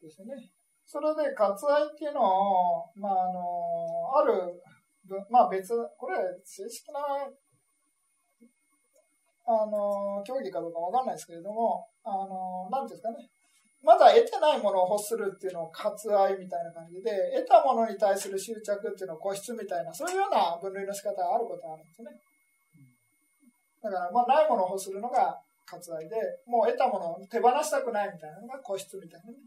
[0.04, 0.36] ですね。
[0.84, 3.42] それで割愛っていうのを、まあ、あの
[4.16, 4.60] ある、
[5.30, 7.00] まあ別、これ正式な、
[9.50, 13.16] あの競技かどうかわかんないですけれども、あのなんていうんですかね。
[13.82, 17.08] まだ得てないものを欲するっていうのを割愛みたいな感じで、
[17.46, 22.10] 得たものに対する執着っていうのを固執みたいな、そういうような分類の仕方があることがあるんですね。
[23.82, 26.16] だから、まあ、ないものを欲するのが割愛で、
[26.46, 29.38] もう得たものを手放したくないみたいなのが固執みたいなね。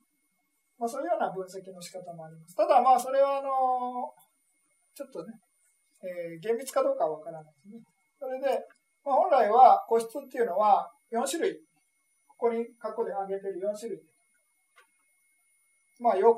[0.78, 2.56] まあ、そういうような分析の仕方もあります。
[2.56, 3.50] ただ、まあ、それは、あの
[4.94, 5.34] ちょっとね、
[6.04, 7.80] えー、厳密かどうかはわからないですね。
[8.20, 8.48] それで、
[9.04, 11.58] まあ、本来は個室っていうのは4種類。
[12.28, 14.02] ここに過去で挙げてる4種類。
[16.00, 16.34] まあ、欲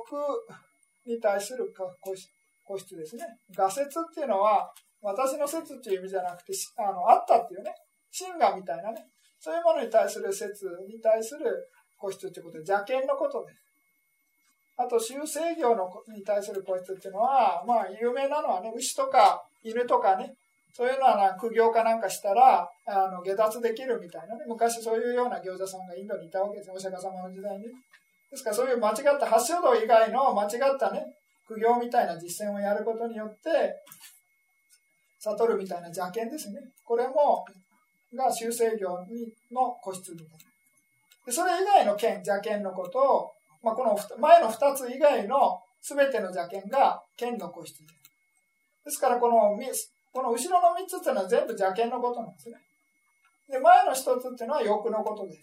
[1.05, 1.73] に対する
[2.65, 3.23] 個室ですね。
[3.55, 4.73] 画説っていうのは、
[5.03, 7.75] 私の説っていう意味じゃなくて、あの、あったっていうね、
[8.09, 9.05] 真我みたいなね、
[9.39, 12.57] そういうものに対する説に対する個室っていうこと。
[12.57, 13.59] で、邪見のことです。
[14.77, 20.33] あと、修正業のに対する個室っていうのは、まあ、有名なのはね、牛とか犬とかね、
[20.73, 27.65] そういうのはな苦行かなんかしたら、あの、下脱できるみたいなね、昔そういうような行者さんがインドにいたわけですお釈迦様の時代に。
[28.31, 31.05] ですからそういう間違った発祥道以外の間違ったね、
[31.47, 33.75] 苦行みたいな実践をやることによって、
[35.23, 36.59] 悟るみたいな邪見ですね。
[36.83, 37.45] これも、
[38.15, 40.37] が修正業にの個室みたいな。
[41.25, 43.31] でそれ以外の剣、邪見のことを、
[43.63, 47.93] まあ、この前の2つ以外の全ての邪見が剣の個室です。
[48.85, 49.57] ですからこの、
[50.11, 52.57] この後ろの3つっていうのは全部邪見のことなんですね。
[53.49, 55.39] で、前の1つっていうのは欲のことです。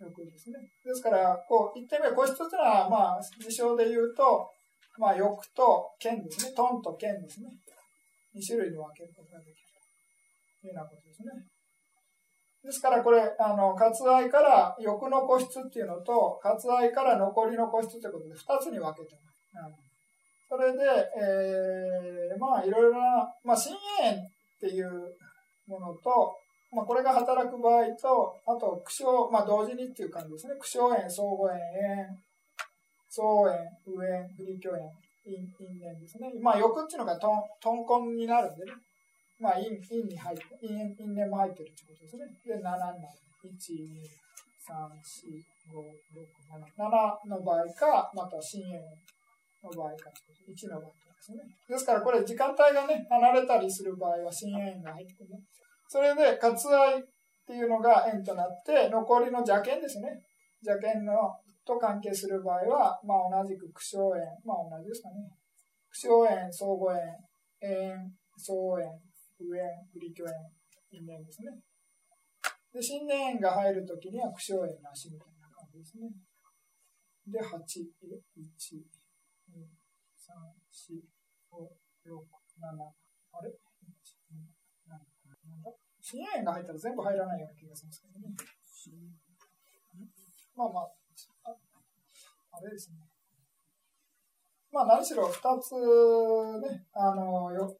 [0.00, 0.58] 欲ですね。
[0.84, 4.48] ですから、こう、言ってみれば、個室っていうのは、まあ、事象で言うと、
[4.98, 6.52] まあ、欲と剣ですね。
[6.54, 7.48] トンと剣ですね。
[8.36, 9.66] 2種類に分けることができる。
[10.60, 11.32] というようなことですね。
[12.66, 19.46] ですから、これ、あの、割愛から欲の個室っていうのと、割愛から残りの個室ということで、2つに分けてます。
[19.54, 19.74] うん、
[20.48, 20.82] それで、
[21.14, 24.90] えー、まあ、いろいろな、まあ、深淵っていう
[25.68, 26.34] ものと、
[26.72, 30.54] まあ、これが働く場合と、あと、苦笑、まあ、同時にっていう感じですね。
[30.58, 32.18] 苦笑炎、相互炎、炎、
[33.08, 33.54] 相炎、
[33.86, 34.82] 右炎、不利虚炎、
[35.26, 36.30] 因因縁ですね。
[36.40, 38.72] まあ、欲っていうのがトントンコンになるんでね。
[39.38, 42.24] まあ、因、因に入って、因、因縁も入ってるってことですね。
[42.46, 43.26] で、7になる。
[43.42, 44.06] 1、2、
[44.62, 45.82] 3、4、5、
[46.14, 46.66] 6、7。
[46.78, 48.72] 7の場合か、また深淵
[49.62, 50.10] の場合か、
[50.46, 51.38] 1の場合かですね。
[51.68, 55.40] ですから、これ、時間帯がね、離れたりする場合は深淵が入ってね。
[55.88, 57.02] それで、割愛っ
[57.46, 60.22] ていうのが円となって、残りの邪剣ですね。
[60.64, 61.12] 邪剣の
[61.66, 65.26] と関係する場合は、まあ、同じく苦笑円、まあ同じですかね。
[65.90, 67.18] 苦笑円、相互円、
[67.60, 69.02] 円、相円、
[69.40, 70.46] 右円、不利虚円、
[70.94, 71.58] 因縁ですね。
[72.72, 76.08] で、新年円が入るときには苦笑円なしみたいな感じですね。
[77.26, 77.58] で、8、1、
[78.38, 78.86] 2、
[80.14, 80.38] 3、
[80.70, 81.02] 4、
[81.50, 81.66] 5、
[82.06, 82.22] 6、
[82.62, 82.94] 7、
[83.32, 83.50] あれ？
[86.06, 88.30] 新円が入ったら全部入らないような気がするんですけどね。
[90.54, 90.88] まあまあ、
[92.56, 92.96] あれですね。
[94.72, 95.30] まあ何しろ2
[95.60, 95.72] つ
[96.66, 97.76] ね、あの、よ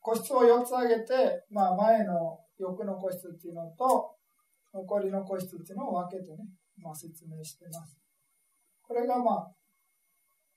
[0.00, 4.14] 個室を4つ上げて、まあ前の欲の個室っていうのと、
[4.72, 6.44] 残りの個室っていうのを分けてね、
[6.78, 7.98] まあ説明してます。
[8.82, 9.50] これがまあ、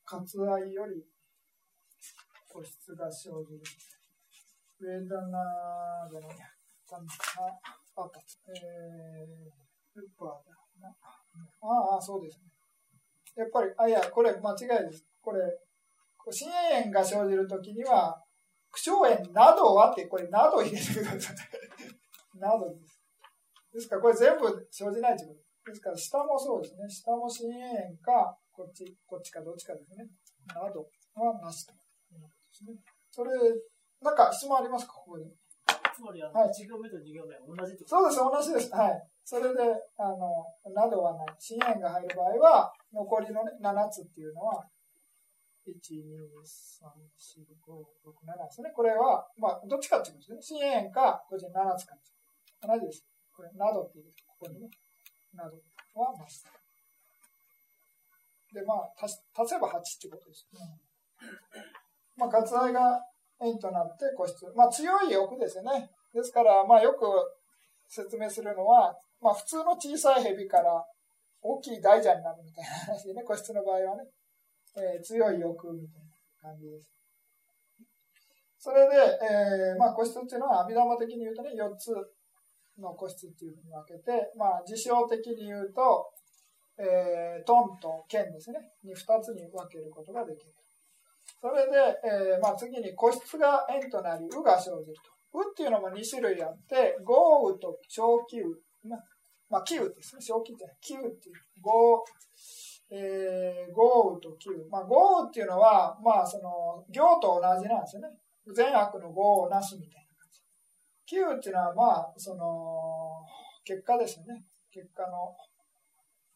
[0.06, 1.04] 割愛より
[2.48, 3.62] 個室が生じる。
[4.82, 6.28] ウェダナードの
[6.90, 7.06] タン
[7.96, 8.12] パパ、
[8.50, 10.96] えー、ルパーだな。
[11.62, 12.53] ああ、そうですね。
[13.36, 15.06] やっぱり、あ、いや、これ間違いです。
[15.22, 15.40] これ、
[16.32, 18.22] 心炎が生じるときには、
[18.72, 21.36] 苦笑炎などはって、これなど入れてください。
[22.40, 23.00] などです。
[23.74, 25.72] ですから、これ全部生じないということ。
[25.72, 26.90] ですから、下もそうですね。
[26.90, 30.08] 下も心炎か、こっち、こっちかどっちかですね。
[30.48, 31.74] などはなしと。
[31.74, 31.80] で
[32.52, 32.78] すね。
[33.10, 33.32] それ、
[34.02, 34.94] なんか質問ありますか？
[34.94, 35.34] ここに。
[35.96, 38.72] つまり、あの、はい、1行目と2行目は同じそうです、同じです。
[38.74, 39.10] はい。
[39.24, 39.62] それで、
[39.98, 41.36] あの、などはない。
[41.40, 44.64] 深淵が入る場合は、残りの、ね、7つっていうのは、
[45.66, 48.72] 1、2、3、4、5、6、7ですね。
[48.76, 50.60] これは、まあ、どっちかっていうことですね。
[50.60, 51.96] 深淵か、こっち7つか。
[52.62, 53.06] 同じです。
[53.36, 54.70] これ、などっていう、ここにね、
[55.34, 55.58] など。
[55.96, 56.54] はマスター。
[58.54, 59.20] で、まあ、足
[59.50, 60.48] せば8ってことです。
[60.54, 60.60] うん、
[62.16, 63.02] まあ、割愛が
[63.42, 64.46] 円となって個室。
[64.56, 65.90] まあ、強い欲ですよね。
[66.14, 67.06] ですから、まあ、よく
[67.88, 70.86] 説明するのは、まあ、普通の小さい蛇から
[71.44, 74.08] 大きい大蛇になるみたいな話でね、 個室の場合はね、
[74.76, 76.02] えー、強い欲みたい
[76.42, 76.90] な感じです。
[78.58, 81.94] それで、えー、まあ、個室っていうのは、阿弥陀的に言うとね、4つ
[82.80, 86.10] の個室っていうふうに分けて、まあ、事象的に言うと、
[86.78, 90.54] えー、トンと剣ですね、に2つに分けることができる。
[91.42, 95.40] それで、えー、まあ、次に個室が円となり、うが生じると。
[95.40, 98.56] うっていうのも2種類あって、豪雨と小気雨。
[98.86, 99.04] まあ、
[99.66, 100.22] 気雨ですね。
[100.22, 101.36] 小気って気雨っていう。
[101.62, 102.04] 豪、
[102.90, 104.64] えー、豪雨と気雨。
[104.70, 108.10] まあ、豪雨っていうのは、まあ、その、行と同じなんですよね。
[108.54, 110.42] 善悪の業をなすみたいな感じ。
[111.06, 113.26] 気雨っていうのは、まあ、その、
[113.64, 114.44] 結果ですよね。
[114.72, 115.36] 結果の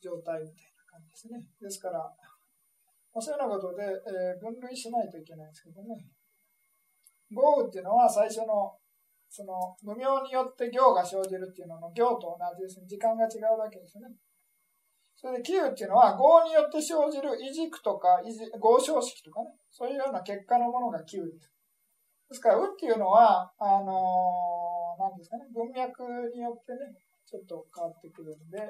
[0.02, 1.44] 状態みたいな感じですね。
[1.62, 5.96] ですから、まあ、そういうようなことで、えー、分類しないといけないんですけどね。
[7.34, 8.78] 豪雨っていうのは最初の
[9.30, 12.88] その無明によって行が生じるっていうのの行と同じですね。
[12.88, 14.08] 時間が違うわけですね。
[15.18, 18.22] それで、気っていうのは、業によって生じる異軸とか、
[18.60, 21.50] 合唱式とかね、そういうような結果のものが気です。
[22.30, 26.94] ですから、うっていうのは、あのー、なんですかね、文脈によってね、
[27.26, 28.62] ちょっと変わってくるんで、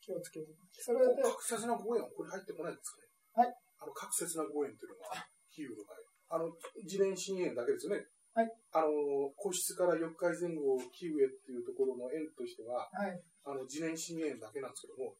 [0.00, 1.22] 気をつけてそれで。
[1.22, 2.96] 確説な語縁これ入ってこないんです
[3.36, 3.54] かねはい。
[3.80, 5.20] あの、確説な語縁っていうのは、
[5.50, 6.04] 比喩の場合。
[6.36, 6.48] あの、
[6.80, 8.00] 自然深淵だけですよね。
[8.34, 15.14] はい、あの個室から四日前後木植えっていうところの縁としては、はい、あの自然深淵だけなんですけども、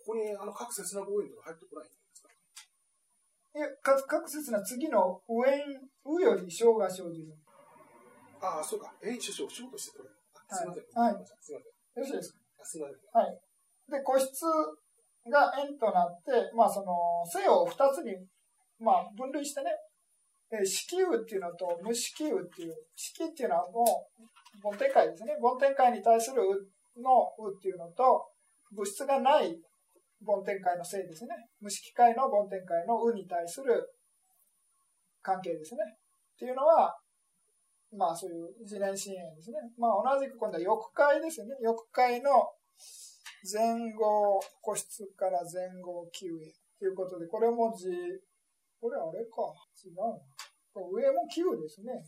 [0.00, 2.32] ここにあの各節な語縁とか入ってこないんですか？
[3.54, 7.36] いや、各節な次の上縁、うより小が生じる。
[8.40, 8.92] ああ、そうか。
[9.04, 10.16] 縁首相、小として取れる。
[10.50, 10.84] すみません。
[10.98, 11.24] はい。
[11.38, 11.62] すみません。
[11.62, 12.64] よろしいですか？
[12.64, 12.98] すみません。
[13.12, 13.38] はい。
[13.92, 14.44] で、個室
[15.30, 18.26] が円となって、まあその、性を二つに、
[18.80, 19.70] まあ分類してね、
[20.52, 25.36] え式雨っていうのと無式雨っていう、式っていうのはもう、梵天界ですね。
[25.40, 28.26] 梵天界に対するうのうっていうのと、
[28.72, 29.58] 物質がない
[30.24, 31.30] 梵天界の性ですね。
[31.60, 33.94] 無色界の梵天界のうに対する
[35.22, 35.80] 関係ですね。
[36.34, 36.96] っていうのは、
[37.96, 39.58] まあそういう自然深淵ですね。
[39.78, 41.56] まあ同じく今度は欲界ですよね。
[41.60, 42.30] 欲界の
[43.44, 47.88] 前後個室から前後球へということで、これも字
[48.84, 49.48] これあれか。
[49.80, 52.04] 違う上も9ですね。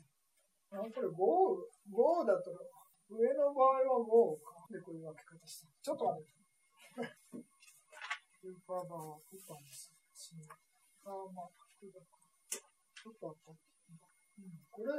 [0.68, 2.52] あこれ5、5だと、
[3.08, 4.68] 上の場合は5か。
[4.68, 5.72] で、こういう分け方した。
[5.80, 6.36] ちょっと待って。
[8.28, 9.88] スーパーバーを打ったんです。
[11.06, 11.50] あまあ、
[11.80, 13.52] ちょっとあった。
[13.52, 14.92] うん、これ、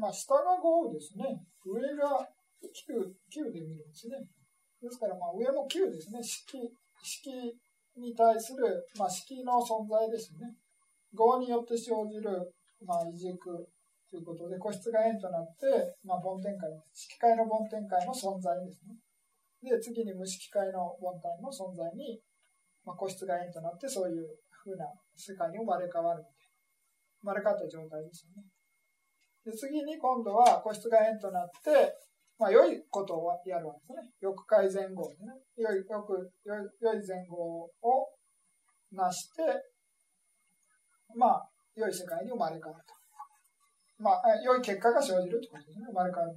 [0.00, 1.44] まあ、下が5ですね。
[1.60, 2.24] 上が
[2.64, 4.16] 9、9で見るんですね。
[4.80, 6.22] ですから、まあ、上も9ですね。
[6.24, 7.60] 式、式
[8.00, 10.56] に対する、まあ、式の存在ですね。
[11.12, 12.54] 業によって生じる、
[12.84, 13.68] まあ、異軸
[14.10, 18.96] ということで、個室が円となって、まあ、梵天界、色界の梵天界の存在ですね。
[19.62, 22.20] で、次に無色界の梵体の存在に、
[22.84, 24.86] まあ、個室が円となって、そういうふうな
[25.16, 26.52] 世界に生まれ変わるみたいな。
[27.22, 28.48] 生まれ変わった状態ですよね。
[29.44, 31.94] で、次に今度は個室が円となって、
[32.38, 34.10] まあ、良いことをやるわけですね。
[34.20, 35.32] 欲界前後でね。
[35.56, 38.08] 良い、よく、良い良い前後を
[38.90, 39.42] なして、
[41.16, 42.94] まあ、良い世界に生まれ変わると。
[43.98, 45.86] まあ、良い結果が生じるということですね。
[45.86, 46.36] 生まれ変わる。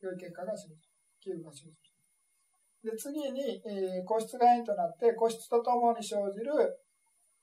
[0.00, 0.80] 良い結果が生じる。
[1.20, 2.92] 気分が生じる。
[2.92, 6.52] で、次に、えー、個室が円となって、個室とともに生じる、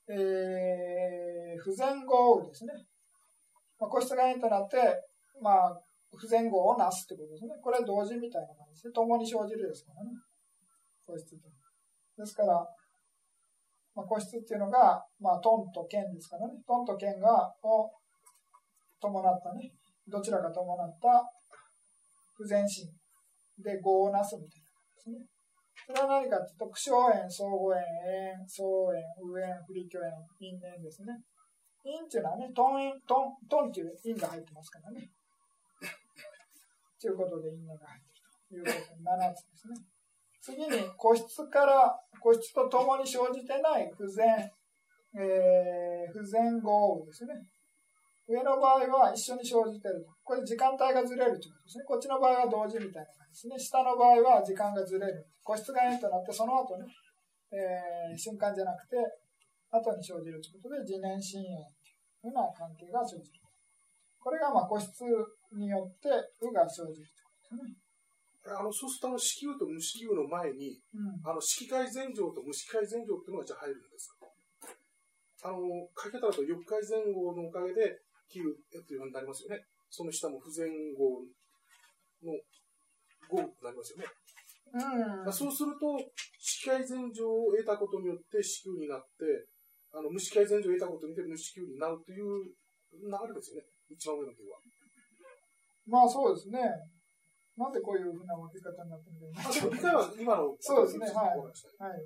[0.10, 2.74] えー、不全合ですね。
[3.80, 4.78] まあ、個室が円となって、
[5.42, 5.80] まあ、
[6.16, 7.54] 不全合をなすということですね。
[7.62, 10.12] これは同時みたいな感じで、共に生じるですからね。
[11.06, 11.48] 個室と。
[12.18, 12.66] ですから、
[13.98, 17.90] まあ、個室っていうのが、まあ、トンと剣ですからね、トンと剣が、を
[19.02, 19.74] 伴ったね、
[20.08, 21.26] どちらか伴った
[22.38, 22.86] 不全心
[23.58, 25.26] で業をなすみたいな感じですね。
[25.90, 27.82] それは何かっていうと、苦笑縁、相互縁、
[28.38, 30.14] 縁、相縁、右縁、不利虚縁、
[30.46, 31.18] 因縁ですね。
[31.82, 35.10] 因っていうのはね、トン因、トン、トンっていう因が入ってますからね。
[37.02, 38.14] ということで因縁が入って
[38.54, 39.97] いるということで、7つですね。
[40.48, 41.92] 次に個室から
[42.24, 44.24] 個室とともに生じてない不全、
[45.20, 47.36] えー、不全豪雨ですね。
[48.32, 50.12] 上の場合は一緒に生じてると。
[50.24, 51.84] これ時間帯がずれるということですね。
[51.84, 53.60] こっちの場合は同時みたいな感じですね。
[53.60, 55.28] 下の場合は時間がずれる。
[55.44, 56.88] 個室が円となって、その後ね、
[57.52, 58.96] えー、瞬間じゃなくて、
[59.72, 61.60] 後に生じるということで、自年深淵
[62.24, 63.44] というような関係が生じる。
[64.20, 65.04] これがまあ個室
[65.52, 66.08] によって、
[66.40, 67.08] うが生じる
[67.52, 67.87] ということですね。
[68.48, 71.22] あの、そうすると、あの、子宮と無子宮の前に、うん。
[71.24, 74.28] あの、色界前上と無色界前上っていうのがじゃあ入るんですか
[75.44, 75.60] あの、
[75.96, 79.64] 書き方だと、欲界前後のおかげで、気流っていうふうになりますよね。
[79.90, 81.24] その下も不全後
[82.24, 82.36] の
[83.30, 84.06] 豪雨になりますよね。
[85.26, 85.34] うん。
[85.34, 85.96] そうすると、
[86.38, 89.48] 色界前上を得たことによって子宮になって、
[89.94, 92.52] あの、無色界前上を得たことによって無子宮になるという
[92.92, 93.68] 流れですよね。
[93.90, 94.60] 一番上の球は。
[95.88, 96.60] まあそうですね。
[97.58, 100.54] なんでこういうふうな分け方になってるんだあ、でも理解は今の。
[100.62, 102.06] そうですねはいはい。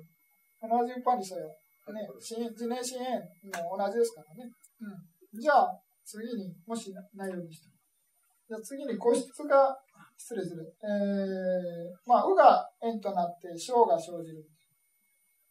[0.64, 1.46] 同じパニサよ。
[1.92, 3.20] ねはい、自然支援
[3.60, 4.48] も同じですからね。
[4.80, 5.40] うん。
[5.40, 7.74] じゃあ、次に、もしないようにしたら。
[8.48, 9.76] じゃあ次に個室が、
[10.16, 10.72] 失礼する。
[10.80, 14.46] えー、まあ、うが円となって小が生じる。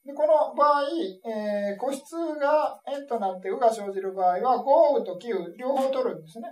[0.05, 0.87] で、この場合、
[1.27, 6.47] えー、個室が円となってうが生じる場合は、豪雨と気雨両方取るんですね。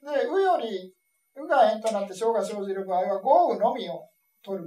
[0.00, 0.93] で、うより
[1.36, 4.08] うが円となって小が生じる場合は、豪雨のみを
[4.42, 4.64] 取る。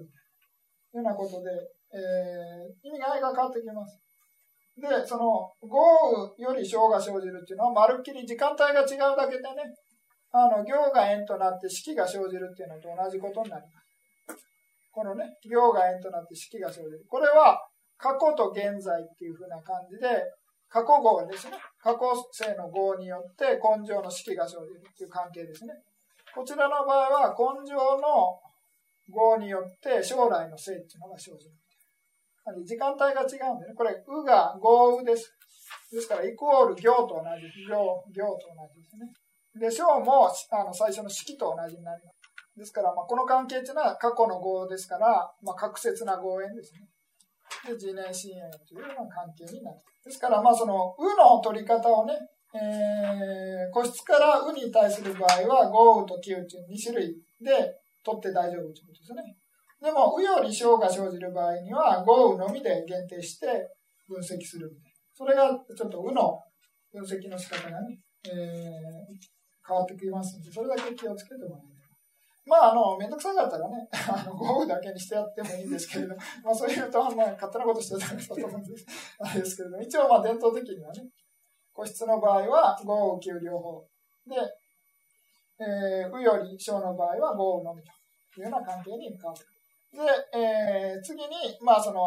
[0.92, 1.50] というようなことで、
[1.94, 4.00] えー、意味が変わってきます。
[4.78, 9.50] で、その、豪雨より小が生じるっていうのは、まるっきり時間帯が違うだけでね、
[10.32, 13.88] あの、行が円となって式が生じるっていうのと同じことになります。
[14.92, 17.06] このね、行が円となって式が生じる。
[17.08, 17.58] これは、
[17.98, 20.08] 過去と現在っていう風な感じで、
[20.70, 21.58] 過去号ですね。
[21.82, 22.00] 過去
[22.32, 25.74] 性の号によって根性の式が生じるっていう関係ですね。
[26.34, 28.40] こちらの場合は、根性の
[29.10, 31.54] 号によって将来の性っていうのが生じる。
[32.66, 33.74] 時間帯が違うんでね。
[33.76, 35.34] これ、うが豪雨です。
[35.92, 37.68] ですから、イコール行と同じ。
[37.68, 39.12] 行、行と同じですね。
[39.60, 42.18] で、小もあの最初の式と同じになります。
[42.58, 46.88] ですから、まあ、この関係っていうのは過去の語ですから、まあ、確説な語縁ですね。
[47.66, 49.78] で、自年親縁というような関係になる。
[50.04, 52.14] ですから、まあ、その、うの取り方をね、
[52.58, 57.52] え、個室からうに対する場合は、豪雨と気雨という2種類で
[58.04, 59.36] 取って大丈夫ということですね。
[59.82, 63.48] でも、うより小が生じる場合には、豪雨のみで限定して
[64.08, 64.72] 分析する。
[65.14, 66.40] それがちょっとうの
[66.92, 68.34] 分析の仕方がね、えー、
[69.68, 71.78] 変わってきますので、それだけ気をつけてもらえ
[72.48, 78.86] まあ、あの、めんどくさかったらね、 あの、豪雨だけにしてやってもいいんですけれど、 まあ、そういうと、まあ、勝手なことしてたんだと思うんです。
[79.20, 81.04] あ れですけれど、一応、まあ、伝統的にはね、
[81.78, 83.86] 個室の場合は、豪雨、急両方。
[84.26, 84.34] で、
[85.62, 89.46] えー、雨より小の場合は豪雨のみというような関係に変わる。
[89.94, 90.02] で、
[90.34, 91.30] えー、次に、
[91.62, 92.02] まあ、その、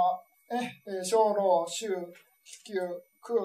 [0.51, 1.95] え、小老、衆、
[2.43, 2.81] 気球、
[3.23, 3.39] 空、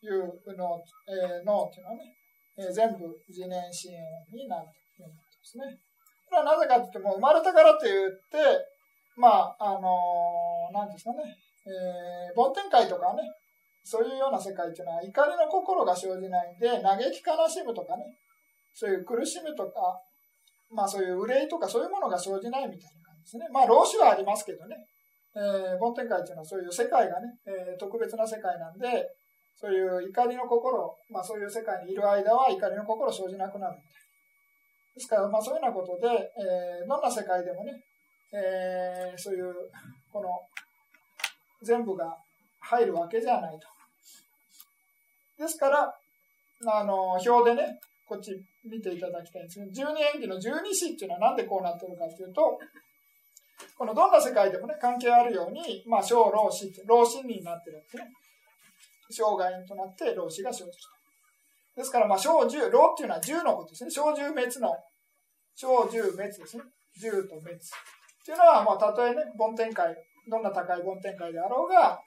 [0.00, 0.16] 有、
[0.56, 2.16] の、えー、脳っていうのはね、
[2.56, 4.00] えー、全部自年支援
[4.32, 5.78] になるということですね。
[6.30, 8.64] これはなぜかというと、も生まれたからと言って、
[9.16, 11.36] まあ、あのー、なんですかね、
[11.68, 13.20] えー、梵天界とかね、
[13.86, 18.02] そういうような世界っていうのは怒りの心が生じないんで、嘆き悲しむとかね、
[18.74, 19.94] そういう苦しむとか、
[20.74, 23.46] まあそういう憂いとかそういうものが生じないみたいな感じですね。
[23.52, 24.74] まあ老子はありますけどね、
[25.36, 29.06] えー、梵天界っていうのはそういう世界がね、えー、特別な世界なんで、
[29.54, 34.06] そういう怒りの心、まあそういう世界にいる間は怒りの心生じなくなるみたいな。
[34.96, 37.70] ですから、まあそういうようなことで、えー、どんな世界でもね、
[38.34, 39.54] えー、そういう、
[40.12, 40.28] この、
[41.62, 42.18] 全部が
[42.60, 43.75] 入るわけじゃないと。
[45.38, 45.94] ですから、
[46.66, 48.32] あの、表でね、こっち
[48.64, 52.58] 見ていただきたいんですけど、十二演技の十二支っていうのはなんでこうなってるかっていうと、
[53.76, 58.04] このどんな世界でもね、関係あるように、まあ、小老子って、老子になってるんですね。
[59.10, 60.96] 生涯となって老子が生じると。
[61.80, 63.90] ですから、まあ、小十、老っていうのは十のことですね。
[63.90, 64.74] 小十滅の、
[65.54, 66.62] 小十滅ですね。
[66.98, 67.54] 十と滅。
[67.54, 67.58] っ
[68.24, 69.94] ていうのは、まあ、たとえね、梵天界、
[70.28, 72.00] どんな高い梵天界であろうが、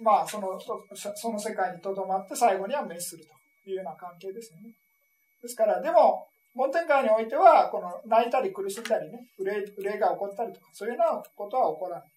[0.00, 3.24] まあ、その、その世界にとどまって最後には滅する
[3.64, 4.70] というような関係ですよね。
[5.42, 12.08] ですから、でも、梵天界においては、この泣いたり苦しんだりね、憂い憂いが起こったりとか、そういうようなことは起こらない。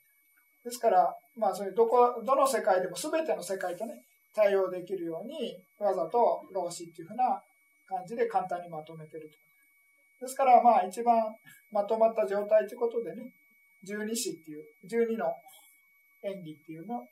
[0.64, 4.04] ですから、まあ、そういうどこ、どの世界でも全ての世界とね、
[4.34, 7.42] 対応できるように、わざと老子っていうふうな
[7.88, 10.26] 感じで簡単にまとめてると。
[10.26, 11.18] ですから、まあ、一番
[11.72, 13.24] まとまった状態ということでね、
[13.84, 15.34] 十二支っていう、十二の
[16.24, 17.04] 演技っていうのの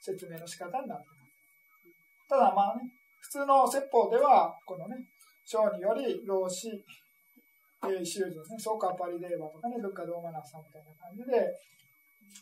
[0.00, 2.28] 説明の仕方になってます。
[2.28, 2.82] ただまあね、
[3.20, 4.96] 普通の説法では、このね、
[5.44, 6.68] 章により老子、
[7.82, 11.48] えー、修図ね、ソカパリデーバとかね、ルッカドーマナさんみたいな感じで、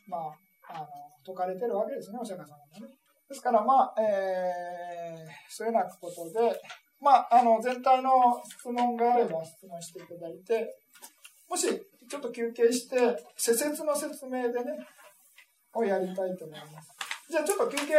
[0.07, 0.37] まあ、
[0.71, 0.87] あの、
[1.25, 2.93] 説かれてるわけですね、お釈迦様がね。
[3.29, 6.61] ですからまあ、えー、そういうようなことで、
[7.01, 8.11] まあ、あの、全体の
[8.45, 10.75] 質問があれば質問していただいて、
[11.49, 11.69] もし、
[12.09, 12.97] ちょっと休憩して、
[13.37, 14.79] 施設の説明でね、
[15.75, 16.98] をやりたいと思います。
[17.29, 17.95] じゃあちょっと休憩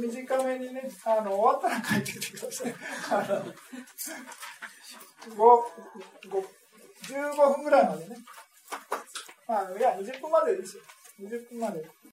[0.00, 2.74] 短めにね、あの、終わったら帰ってきてください。
[7.04, 8.16] 15分ぐらいまでね。
[9.46, 10.82] まあ、いや、20分までですよ。
[11.20, 11.84] 20分まで。